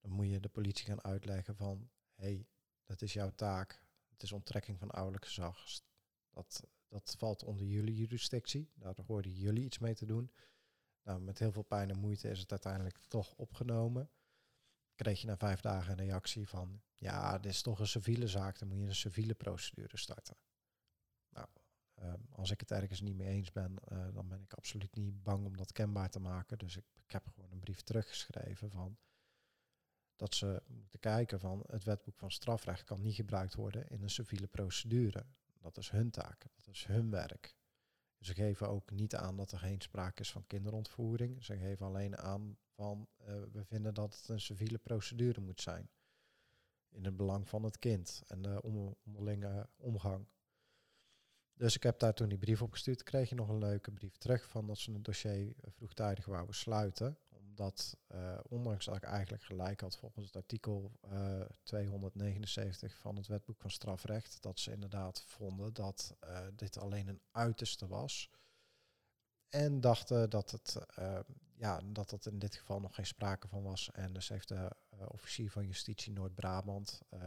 Dan 0.00 0.10
moet 0.10 0.28
je 0.28 0.40
de 0.40 0.48
politie 0.48 0.86
gaan 0.86 1.04
uitleggen 1.04 1.56
van, 1.56 1.90
hé, 2.14 2.24
hey, 2.24 2.46
dat 2.84 3.02
is 3.02 3.12
jouw 3.12 3.30
taak. 3.34 3.84
Het 4.12 4.22
is 4.22 4.32
onttrekking 4.32 4.78
van 4.78 4.90
ouderlijk 4.90 5.24
gezag. 5.24 5.64
Dat, 6.30 6.62
dat 6.88 7.14
valt 7.18 7.44
onder 7.44 7.66
jullie 7.66 7.94
jurisdictie. 7.94 8.70
Daar 8.74 8.94
hoorden 9.06 9.32
jullie 9.32 9.64
iets 9.64 9.78
mee 9.78 9.94
te 9.94 10.06
doen. 10.06 10.32
Nou, 11.02 11.20
met 11.20 11.38
heel 11.38 11.52
veel 11.52 11.62
pijn 11.62 11.90
en 11.90 11.98
moeite 11.98 12.28
is 12.28 12.38
het 12.38 12.50
uiteindelijk 12.50 12.98
toch 13.08 13.34
opgenomen. 13.34 14.10
Kreeg 14.94 15.20
je 15.20 15.26
na 15.26 15.36
vijf 15.36 15.60
dagen 15.60 15.92
een 15.92 16.04
reactie 16.04 16.48
van, 16.48 16.82
ja, 16.96 17.38
dit 17.38 17.52
is 17.52 17.62
toch 17.62 17.78
een 17.78 17.86
civiele 17.86 18.28
zaak, 18.28 18.58
dan 18.58 18.68
moet 18.68 18.78
je 18.78 18.84
een 18.86 18.94
civiele 18.94 19.34
procedure 19.34 19.96
starten. 19.96 20.36
Nou, 21.28 21.48
ehm, 21.94 22.20
als 22.30 22.50
ik 22.50 22.60
het 22.60 22.70
ergens 22.70 23.00
niet 23.00 23.16
mee 23.16 23.28
eens 23.28 23.52
ben, 23.52 23.78
eh, 23.78 24.14
dan 24.14 24.28
ben 24.28 24.42
ik 24.42 24.52
absoluut 24.52 24.94
niet 24.94 25.22
bang 25.22 25.46
om 25.46 25.56
dat 25.56 25.72
kenbaar 25.72 26.10
te 26.10 26.20
maken. 26.20 26.58
Dus 26.58 26.76
ik, 26.76 26.84
ik 26.94 27.10
heb 27.10 27.26
gewoon 27.28 27.50
een 27.52 27.60
brief 27.60 27.80
teruggeschreven 27.80 28.70
van 28.70 28.98
dat 30.22 30.34
ze 30.34 30.62
moeten 30.66 31.00
kijken 31.00 31.40
van 31.40 31.64
het 31.66 31.84
wetboek 31.84 32.16
van 32.18 32.30
strafrecht 32.30 32.84
kan 32.84 33.00
niet 33.00 33.14
gebruikt 33.14 33.54
worden 33.54 33.88
in 33.88 34.02
een 34.02 34.10
civiele 34.10 34.46
procedure. 34.46 35.24
Dat 35.60 35.76
is 35.76 35.90
hun 35.90 36.10
taak, 36.10 36.46
dat 36.54 36.74
is 36.74 36.86
hun 36.86 37.10
werk. 37.10 37.54
Ze 38.20 38.34
geven 38.34 38.68
ook 38.68 38.90
niet 38.90 39.14
aan 39.14 39.36
dat 39.36 39.52
er 39.52 39.58
geen 39.58 39.80
sprake 39.80 40.22
is 40.22 40.32
van 40.32 40.46
kinderontvoering. 40.46 41.44
Ze 41.44 41.56
geven 41.56 41.86
alleen 41.86 42.18
aan 42.18 42.56
van 42.74 43.08
eh, 43.16 43.42
we 43.52 43.64
vinden 43.64 43.94
dat 43.94 44.16
het 44.16 44.28
een 44.28 44.40
civiele 44.40 44.78
procedure 44.78 45.40
moet 45.40 45.60
zijn. 45.60 45.90
In 46.88 47.04
het 47.04 47.16
belang 47.16 47.48
van 47.48 47.62
het 47.62 47.78
kind 47.78 48.22
en 48.26 48.42
de 48.42 48.62
on- 48.62 48.96
onderlinge 49.04 49.68
omgang. 49.76 50.26
Dus 51.54 51.76
ik 51.76 51.82
heb 51.82 51.98
daar 51.98 52.14
toen 52.14 52.28
die 52.28 52.38
brief 52.38 52.62
opgestuurd. 52.62 53.02
Kreeg 53.02 53.28
je 53.28 53.34
nog 53.34 53.48
een 53.48 53.58
leuke 53.58 53.90
brief 53.90 54.16
terug 54.16 54.48
van 54.48 54.66
dat 54.66 54.78
ze 54.78 54.92
het 54.92 55.04
dossier 55.04 55.54
vroegtijdig 55.60 56.24
wouden 56.24 56.54
sluiten. 56.54 57.18
Omdat, 57.52 57.96
eh, 58.06 58.38
ondanks 58.48 58.84
dat 58.84 58.96
ik 58.96 59.02
eigenlijk 59.02 59.42
gelijk 59.42 59.80
had 59.80 59.96
volgens 59.96 60.26
het 60.26 60.36
artikel 60.36 60.92
eh, 61.00 61.40
279 61.62 62.98
van 62.98 63.16
het 63.16 63.26
wetboek 63.26 63.60
van 63.60 63.70
strafrecht, 63.70 64.42
dat 64.42 64.58
ze 64.58 64.72
inderdaad 64.72 65.22
vonden 65.26 65.72
dat 65.72 66.16
eh, 66.20 66.46
dit 66.56 66.78
alleen 66.78 67.08
een 67.08 67.22
uiterste 67.30 67.86
was. 67.86 68.30
En 69.48 69.80
dachten 69.80 70.30
dat 70.30 70.50
het, 70.50 70.76
eh, 70.94 71.20
ja, 71.56 71.80
dat 71.84 72.10
het 72.10 72.26
in 72.26 72.38
dit 72.38 72.56
geval 72.56 72.80
nog 72.80 72.94
geen 72.94 73.06
sprake 73.06 73.48
van 73.48 73.62
was. 73.62 73.90
En 73.90 74.12
dus 74.12 74.28
heeft 74.28 74.48
de 74.48 74.70
eh, 74.88 75.06
officier 75.08 75.50
van 75.50 75.66
justitie 75.66 76.12
Noord-Brabant, 76.12 77.00
eh, 77.08 77.20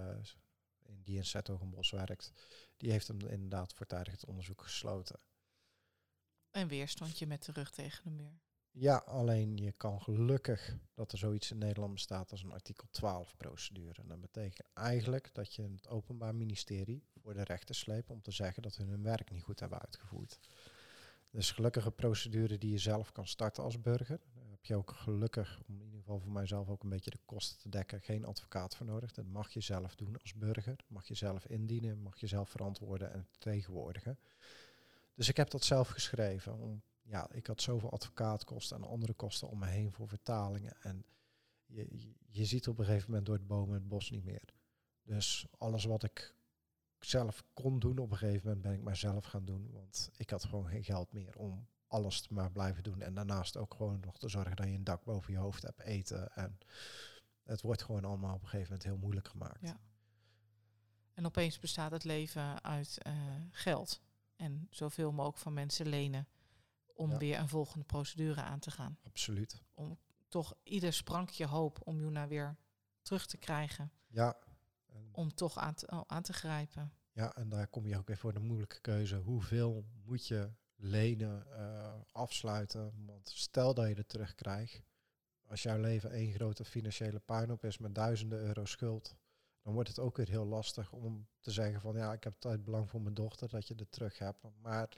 in 0.81 1.01
die 1.03 1.17
in 1.17 1.25
Zettogenbos 1.25 1.91
werkt, 1.91 2.31
die 2.77 2.91
heeft 2.91 3.07
hem 3.07 3.19
inderdaad 3.19 3.73
voortijdig 3.73 4.13
het 4.13 4.25
onderzoek 4.25 4.61
gesloten. 4.61 5.19
En 6.51 6.67
weer 6.67 6.87
stond 6.87 7.19
je 7.19 7.27
met 7.27 7.45
de 7.45 7.51
rug 7.51 7.71
tegen 7.71 8.03
de 8.03 8.09
muur. 8.09 8.44
Ja, 8.77 8.95
alleen 9.05 9.57
je 9.57 9.71
kan 9.71 10.01
gelukkig 10.01 10.77
dat 10.93 11.11
er 11.11 11.17
zoiets 11.17 11.51
in 11.51 11.57
Nederland 11.57 11.93
bestaat 11.93 12.31
als 12.31 12.43
een 12.43 12.51
artikel 12.51 12.87
12 12.91 13.35
procedure. 13.37 14.05
Dat 14.05 14.21
betekent 14.21 14.67
eigenlijk 14.73 15.29
dat 15.33 15.53
je 15.53 15.61
het 15.61 15.87
Openbaar 15.87 16.35
Ministerie 16.35 17.03
voor 17.21 17.33
de 17.33 17.43
rechter 17.43 17.75
sleept 17.75 18.09
om 18.09 18.21
te 18.21 18.31
zeggen 18.31 18.63
dat 18.63 18.75
hun 18.75 18.87
hun 18.87 19.03
werk 19.03 19.31
niet 19.31 19.43
goed 19.43 19.59
hebben 19.59 19.81
uitgevoerd. 19.81 20.39
Dus 21.29 21.51
gelukkig 21.51 21.85
een 21.85 21.95
procedure 21.95 22.57
die 22.57 22.71
je 22.71 22.77
zelf 22.77 23.11
kan 23.11 23.27
starten 23.27 23.63
als 23.63 23.81
burger. 23.81 24.19
Dan 24.33 24.49
heb 24.49 24.65
je 24.65 24.75
ook 24.75 24.91
gelukkig, 24.91 25.61
om 25.67 25.75
in 25.75 25.85
ieder 25.85 25.99
geval 25.99 26.19
voor 26.19 26.31
mijzelf 26.31 26.69
ook 26.69 26.83
een 26.83 26.89
beetje 26.89 27.11
de 27.11 27.19
kosten 27.25 27.59
te 27.59 27.69
dekken, 27.69 28.01
geen 28.01 28.25
advocaat 28.25 28.75
voor 28.75 28.85
nodig. 28.85 29.11
Dat 29.11 29.25
mag 29.25 29.49
je 29.49 29.61
zelf 29.61 29.95
doen 29.95 30.17
als 30.21 30.33
burger. 30.33 30.75
Mag 30.87 31.07
je 31.07 31.15
zelf 31.15 31.45
indienen, 31.45 32.01
mag 32.01 32.19
je 32.19 32.27
zelf 32.27 32.49
verantwoorden 32.49 33.13
en 33.13 33.27
tegenwoordigen. 33.37 34.19
Dus 35.13 35.29
ik 35.29 35.37
heb 35.37 35.49
dat 35.49 35.63
zelf 35.63 35.87
geschreven. 35.87 36.53
Om, 36.53 36.81
ja, 37.05 37.31
ik 37.31 37.47
had 37.47 37.61
zoveel 37.61 37.91
advocaatkosten 37.91 38.77
en 38.77 38.83
andere 38.83 39.13
kosten 39.13 39.49
om 39.49 39.59
me 39.59 39.67
heen 39.67 39.91
voor 39.91 40.07
vertalingen. 40.07 40.81
En 40.81 41.05
je, 41.65 42.13
je, 42.29 42.45
ziet 42.45 42.67
op 42.67 42.79
een 42.79 42.85
gegeven 42.85 43.09
moment 43.09 43.25
door 43.25 43.35
het 43.35 43.47
bomen 43.47 43.73
het 43.73 43.87
bos 43.87 44.09
niet 44.09 44.23
meer. 44.23 44.53
Dus 45.03 45.47
alles 45.57 45.85
wat 45.85 46.03
ik 46.03 46.35
zelf 46.99 47.43
kon 47.53 47.79
doen, 47.79 47.97
op 47.97 48.11
een 48.11 48.17
gegeven 48.17 48.43
moment 48.43 48.61
ben 48.61 48.73
ik 48.73 48.81
maar 48.81 48.95
zelf 48.95 49.25
gaan 49.25 49.45
doen. 49.45 49.71
Want 49.71 50.09
ik 50.17 50.29
had 50.29 50.43
gewoon 50.43 50.67
geen 50.67 50.83
geld 50.83 51.11
meer 51.11 51.37
om 51.37 51.67
alles 51.87 52.21
te 52.21 52.33
maar 52.33 52.51
blijven 52.51 52.83
doen. 52.83 53.01
En 53.01 53.13
daarnaast 53.13 53.57
ook 53.57 53.73
gewoon 53.73 53.99
nog 53.99 54.17
te 54.17 54.29
zorgen 54.29 54.55
dat 54.55 54.65
je 54.65 54.73
een 54.73 54.83
dak 54.83 55.03
boven 55.03 55.33
je 55.33 55.39
hoofd 55.39 55.63
hebt, 55.63 55.81
eten. 55.81 56.31
En 56.35 56.57
het 57.43 57.61
wordt 57.61 57.83
gewoon 57.83 58.05
allemaal 58.05 58.35
op 58.35 58.41
een 58.41 58.47
gegeven 58.47 58.71
moment 58.71 58.83
heel 58.83 58.97
moeilijk 58.97 59.27
gemaakt. 59.27 59.61
Ja. 59.61 59.79
En 61.13 61.25
opeens 61.25 61.59
bestaat 61.59 61.91
het 61.91 62.03
leven 62.03 62.63
uit 62.63 62.97
eh, 63.01 63.13
geld. 63.51 64.01
En 64.35 64.67
zoveel 64.69 65.11
mogelijk 65.11 65.37
van 65.37 65.53
mensen 65.53 65.87
lenen 65.87 66.27
om 66.95 67.11
Ja. 67.11 67.17
weer 67.17 67.39
een 67.39 67.47
volgende 67.49 67.85
procedure 67.85 68.41
aan 68.41 68.59
te 68.59 68.71
gaan. 68.71 68.97
Absoluut. 69.03 69.61
Om 69.73 69.97
toch 70.27 70.53
ieder 70.63 70.93
sprankje 70.93 71.45
hoop 71.45 71.79
om 71.83 71.99
Juna 71.99 72.27
weer 72.27 72.57
terug 73.01 73.25
te 73.25 73.37
krijgen. 73.37 73.91
Ja. 74.07 74.37
En, 74.85 75.09
Om 75.11 75.33
toch 75.33 75.57
aan 75.57 75.73
te, 75.73 76.07
aan 76.07 76.21
te 76.23 76.33
grijpen. 76.33 76.93
ja, 77.11 77.35
en 77.35 77.49
daar 77.49 77.67
kom 77.67 77.87
je 77.87 77.97
ook 77.97 78.07
weer 78.07 78.17
voor 78.17 78.33
de 78.33 78.39
moeilijke 78.39 78.79
keuze. 78.81 79.15
Hoeveel 79.15 79.85
moet 80.05 80.27
je 80.27 80.51
lenen, 80.75 81.51
eh, 81.51 81.93
afsluiten? 82.11 83.05
Want 83.05 83.29
stel 83.29 83.73
dat 83.73 83.87
je 83.87 83.93
het 83.93 84.09
terugkrijgt. 84.09 84.81
Als 85.47 85.63
jouw 85.63 85.79
leven 85.79 86.11
één 86.11 86.33
grote 86.33 86.65
financiële 86.65 87.19
puinhoop 87.19 87.63
is 87.63 87.77
met 87.77 87.95
duizenden 87.95 88.39
euro 88.39 88.65
schuld, 88.65 89.15
dan 89.61 89.73
wordt 89.73 89.89
het 89.89 89.99
ook 89.99 90.17
weer 90.17 90.29
heel 90.29 90.45
lastig 90.45 90.91
om 90.91 91.27
te 91.39 91.51
zeggen 91.51 91.81
van 91.81 91.95
ja, 91.95 92.13
ik 92.13 92.23
heb 92.23 92.33
het 92.33 92.45
uit 92.45 92.63
belang 92.63 92.89
voor 92.89 93.01
mijn 93.01 93.13
dochter 93.13 93.49
dat 93.49 93.67
je 93.67 93.73
het 93.75 93.91
terug 93.91 94.17
hebt. 94.17 94.43
Maar 94.61 94.89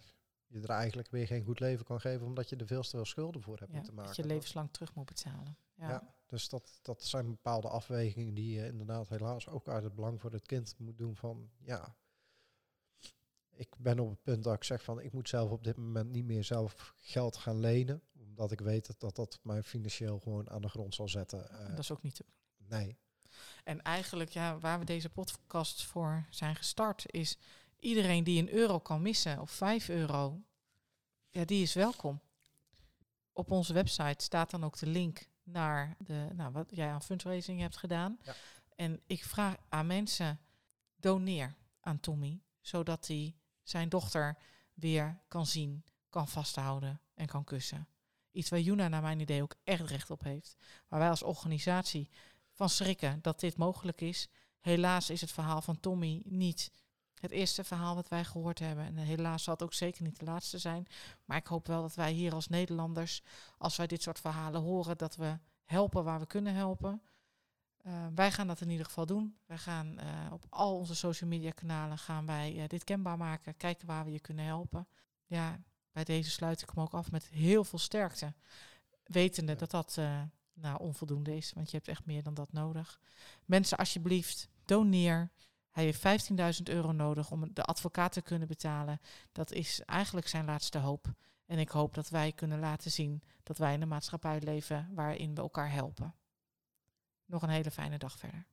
je 0.47 0.59
er 0.61 0.69
eigenlijk 0.69 1.09
weer 1.09 1.27
geen 1.27 1.43
goed 1.43 1.59
leven 1.59 1.85
kan 1.85 1.99
geven 1.99 2.25
omdat 2.25 2.49
je 2.49 2.55
er 2.55 2.67
veel 2.67 2.81
te 2.81 2.89
veel 2.89 3.05
schulden 3.05 3.41
voor 3.41 3.57
hebt 3.57 3.69
Ja, 3.71 3.75
moeten 3.75 3.93
maken. 3.93 4.15
dat 4.15 4.25
je 4.25 4.31
levenslang 4.31 4.71
terug 4.71 4.93
moet 4.93 5.05
betalen. 5.05 5.57
Ja. 5.75 5.89
Ja. 5.89 6.13
Dus 6.25 6.49
dat, 6.49 6.79
dat 6.81 7.03
zijn 7.03 7.25
bepaalde 7.29 7.67
afwegingen 7.67 8.33
die 8.33 8.59
je 8.59 8.65
inderdaad 8.67 9.09
helaas 9.09 9.47
ook 9.47 9.67
uit 9.67 9.83
het 9.83 9.95
belang 9.95 10.21
voor 10.21 10.31
het 10.31 10.45
kind 10.45 10.75
moet 10.77 10.97
doen 10.97 11.15
van 11.15 11.49
ja. 11.59 11.95
Ik 13.49 13.75
ben 13.77 13.99
op 13.99 14.09
het 14.09 14.23
punt 14.23 14.43
dat 14.43 14.53
ik 14.53 14.63
zeg 14.63 14.83
van 14.83 14.99
ik 15.01 15.13
moet 15.13 15.29
zelf 15.29 15.51
op 15.51 15.63
dit 15.63 15.77
moment 15.77 16.09
niet 16.11 16.25
meer 16.25 16.43
zelf 16.43 16.93
geld 16.97 17.37
gaan 17.37 17.59
lenen. 17.59 18.01
Omdat 18.19 18.51
ik 18.51 18.59
weet 18.59 18.87
dat 18.87 18.99
dat, 18.99 19.15
dat 19.15 19.39
mij 19.43 19.63
financieel 19.63 20.19
gewoon 20.19 20.49
aan 20.49 20.61
de 20.61 20.69
grond 20.69 20.95
zal 20.95 21.07
zetten. 21.09 21.49
Eh, 21.49 21.69
Dat 21.69 21.79
is 21.79 21.91
ook 21.91 22.01
niet 22.01 22.15
te 22.15 22.25
nee. 22.57 22.97
En 23.63 23.81
eigenlijk, 23.81 24.29
ja, 24.29 24.57
waar 24.59 24.79
we 24.79 24.85
deze 24.85 25.09
podcast 25.09 25.85
voor 25.85 26.25
zijn 26.29 26.55
gestart, 26.55 27.11
is 27.11 27.37
iedereen 27.79 28.23
die 28.23 28.41
een 28.41 28.53
euro 28.53 28.79
kan 28.79 29.01
missen 29.01 29.41
of 29.41 29.51
vijf 29.51 29.89
euro, 29.89 30.41
ja, 31.29 31.45
die 31.45 31.61
is 31.61 31.73
welkom. 31.73 32.21
Op 33.33 33.51
onze 33.51 33.73
website 33.73 34.23
staat 34.23 34.51
dan 34.51 34.63
ook 34.63 34.77
de 34.77 34.87
link 34.87 35.29
naar 35.43 35.95
de, 35.99 36.27
nou, 36.33 36.51
wat 36.51 36.69
jij 36.69 36.89
aan 36.89 37.01
fundraising 37.01 37.59
hebt 37.59 37.77
gedaan. 37.77 38.19
Ja. 38.23 38.35
En 38.75 39.01
ik 39.05 39.23
vraag 39.23 39.55
aan 39.69 39.87
mensen, 39.87 40.39
doneer 40.95 41.55
aan 41.79 41.99
Tommy, 41.99 42.41
zodat 42.61 43.07
hij 43.07 43.35
zijn 43.63 43.89
dochter 43.89 44.37
weer 44.73 45.19
kan 45.27 45.45
zien, 45.45 45.83
kan 46.09 46.27
vasthouden 46.27 47.01
en 47.13 47.27
kan 47.27 47.43
kussen. 47.43 47.87
Iets 48.31 48.49
waar 48.49 48.59
Juna 48.59 48.87
naar 48.87 49.01
mijn 49.01 49.19
idee 49.19 49.41
ook 49.41 49.55
echt 49.63 49.89
recht 49.89 50.09
op 50.09 50.23
heeft. 50.23 50.55
Waar 50.87 50.99
wij 50.99 51.09
als 51.09 51.23
organisatie 51.23 52.09
van 52.51 52.69
schrikken 52.69 53.21
dat 53.21 53.39
dit 53.39 53.57
mogelijk 53.57 54.01
is. 54.01 54.29
Helaas 54.59 55.09
is 55.09 55.21
het 55.21 55.31
verhaal 55.31 55.61
van 55.61 55.79
Tommy 55.79 56.21
niet 56.25 56.71
het 57.21 57.31
eerste 57.31 57.63
verhaal 57.63 57.95
wat 57.95 58.07
wij 58.07 58.23
gehoord 58.23 58.59
hebben. 58.59 58.85
En 58.85 58.95
helaas 58.95 59.43
zal 59.43 59.53
het 59.53 59.63
ook 59.63 59.73
zeker 59.73 60.03
niet 60.03 60.19
de 60.19 60.25
laatste 60.25 60.57
zijn. 60.57 60.87
Maar 61.25 61.37
ik 61.37 61.47
hoop 61.47 61.67
wel 61.67 61.81
dat 61.81 61.95
wij 61.95 62.11
hier 62.11 62.33
als 62.33 62.47
Nederlanders, 62.47 63.23
als 63.57 63.75
wij 63.75 63.87
dit 63.87 64.01
soort 64.01 64.19
verhalen 64.19 64.61
horen, 64.61 64.97
dat 64.97 65.15
we 65.15 65.37
helpen 65.63 66.03
waar 66.03 66.19
we 66.19 66.25
kunnen 66.25 66.53
helpen. 66.53 67.01
Eh, 67.87 68.05
wij 68.15 68.31
gaan 68.31 68.47
dat 68.47 68.61
in 68.61 68.69
ieder 68.69 68.85
geval 68.85 69.05
doen. 69.05 69.37
Wij 69.45 69.57
gaan 69.57 69.99
eh, 69.99 70.07
op 70.31 70.45
al 70.49 70.77
onze 70.77 70.95
social 70.95 71.29
media 71.29 71.51
kanalen 71.51 71.97
gaan 71.97 72.25
wij 72.25 72.61
eh, 72.61 72.67
dit 72.67 72.83
kenbaar 72.83 73.17
maken. 73.17 73.57
Kijken 73.57 73.87
waar 73.87 74.05
we 74.05 74.11
je 74.11 74.19
kunnen 74.19 74.45
helpen. 74.45 74.87
Ja, 75.25 75.59
bij 75.91 76.03
deze 76.03 76.29
sluit 76.29 76.61
ik 76.61 76.69
hem 76.73 76.83
ook 76.83 76.93
af 76.93 77.11
met 77.11 77.27
heel 77.27 77.63
veel 77.63 77.79
sterkte. 77.79 78.33
Wetende 79.03 79.51
Ja. 79.51 79.57
dat 79.57 79.71
dat 79.71 79.99
nou, 80.53 80.79
onvoldoende 80.79 81.35
is. 81.35 81.53
Want 81.53 81.71
je 81.71 81.75
hebt 81.77 81.89
echt 81.89 82.05
meer 82.05 82.23
dan 82.23 82.33
dat 82.33 82.51
nodig. 82.53 82.99
Mensen, 83.45 83.77
alsjeblieft, 83.77 84.49
doneer. 84.65 85.31
Hij 85.77 85.85
heeft 85.85 86.29
15.000 86.59 86.63
euro 86.63 86.91
nodig 86.91 87.31
om 87.31 87.53
de 87.53 87.63
advocaat 87.63 88.11
te 88.11 88.21
kunnen 88.21 88.47
betalen. 88.47 88.99
Dat 89.31 89.51
is 89.51 89.81
eigenlijk 89.81 90.27
zijn 90.27 90.45
laatste 90.45 90.77
hoop. 90.77 91.13
En 91.45 91.59
ik 91.59 91.69
hoop 91.69 91.93
dat 91.93 92.09
wij 92.09 92.31
kunnen 92.31 92.59
laten 92.59 92.91
zien 92.91 93.23
dat 93.43 93.57
wij 93.57 93.73
in 93.73 93.81
een 93.81 93.87
maatschappij 93.87 94.39
leven 94.39 94.89
waarin 94.93 95.35
we 95.35 95.41
elkaar 95.41 95.71
helpen. 95.71 96.15
Nog 97.25 97.41
een 97.41 97.49
hele 97.49 97.71
fijne 97.71 97.97
dag 97.97 98.17
verder. 98.17 98.47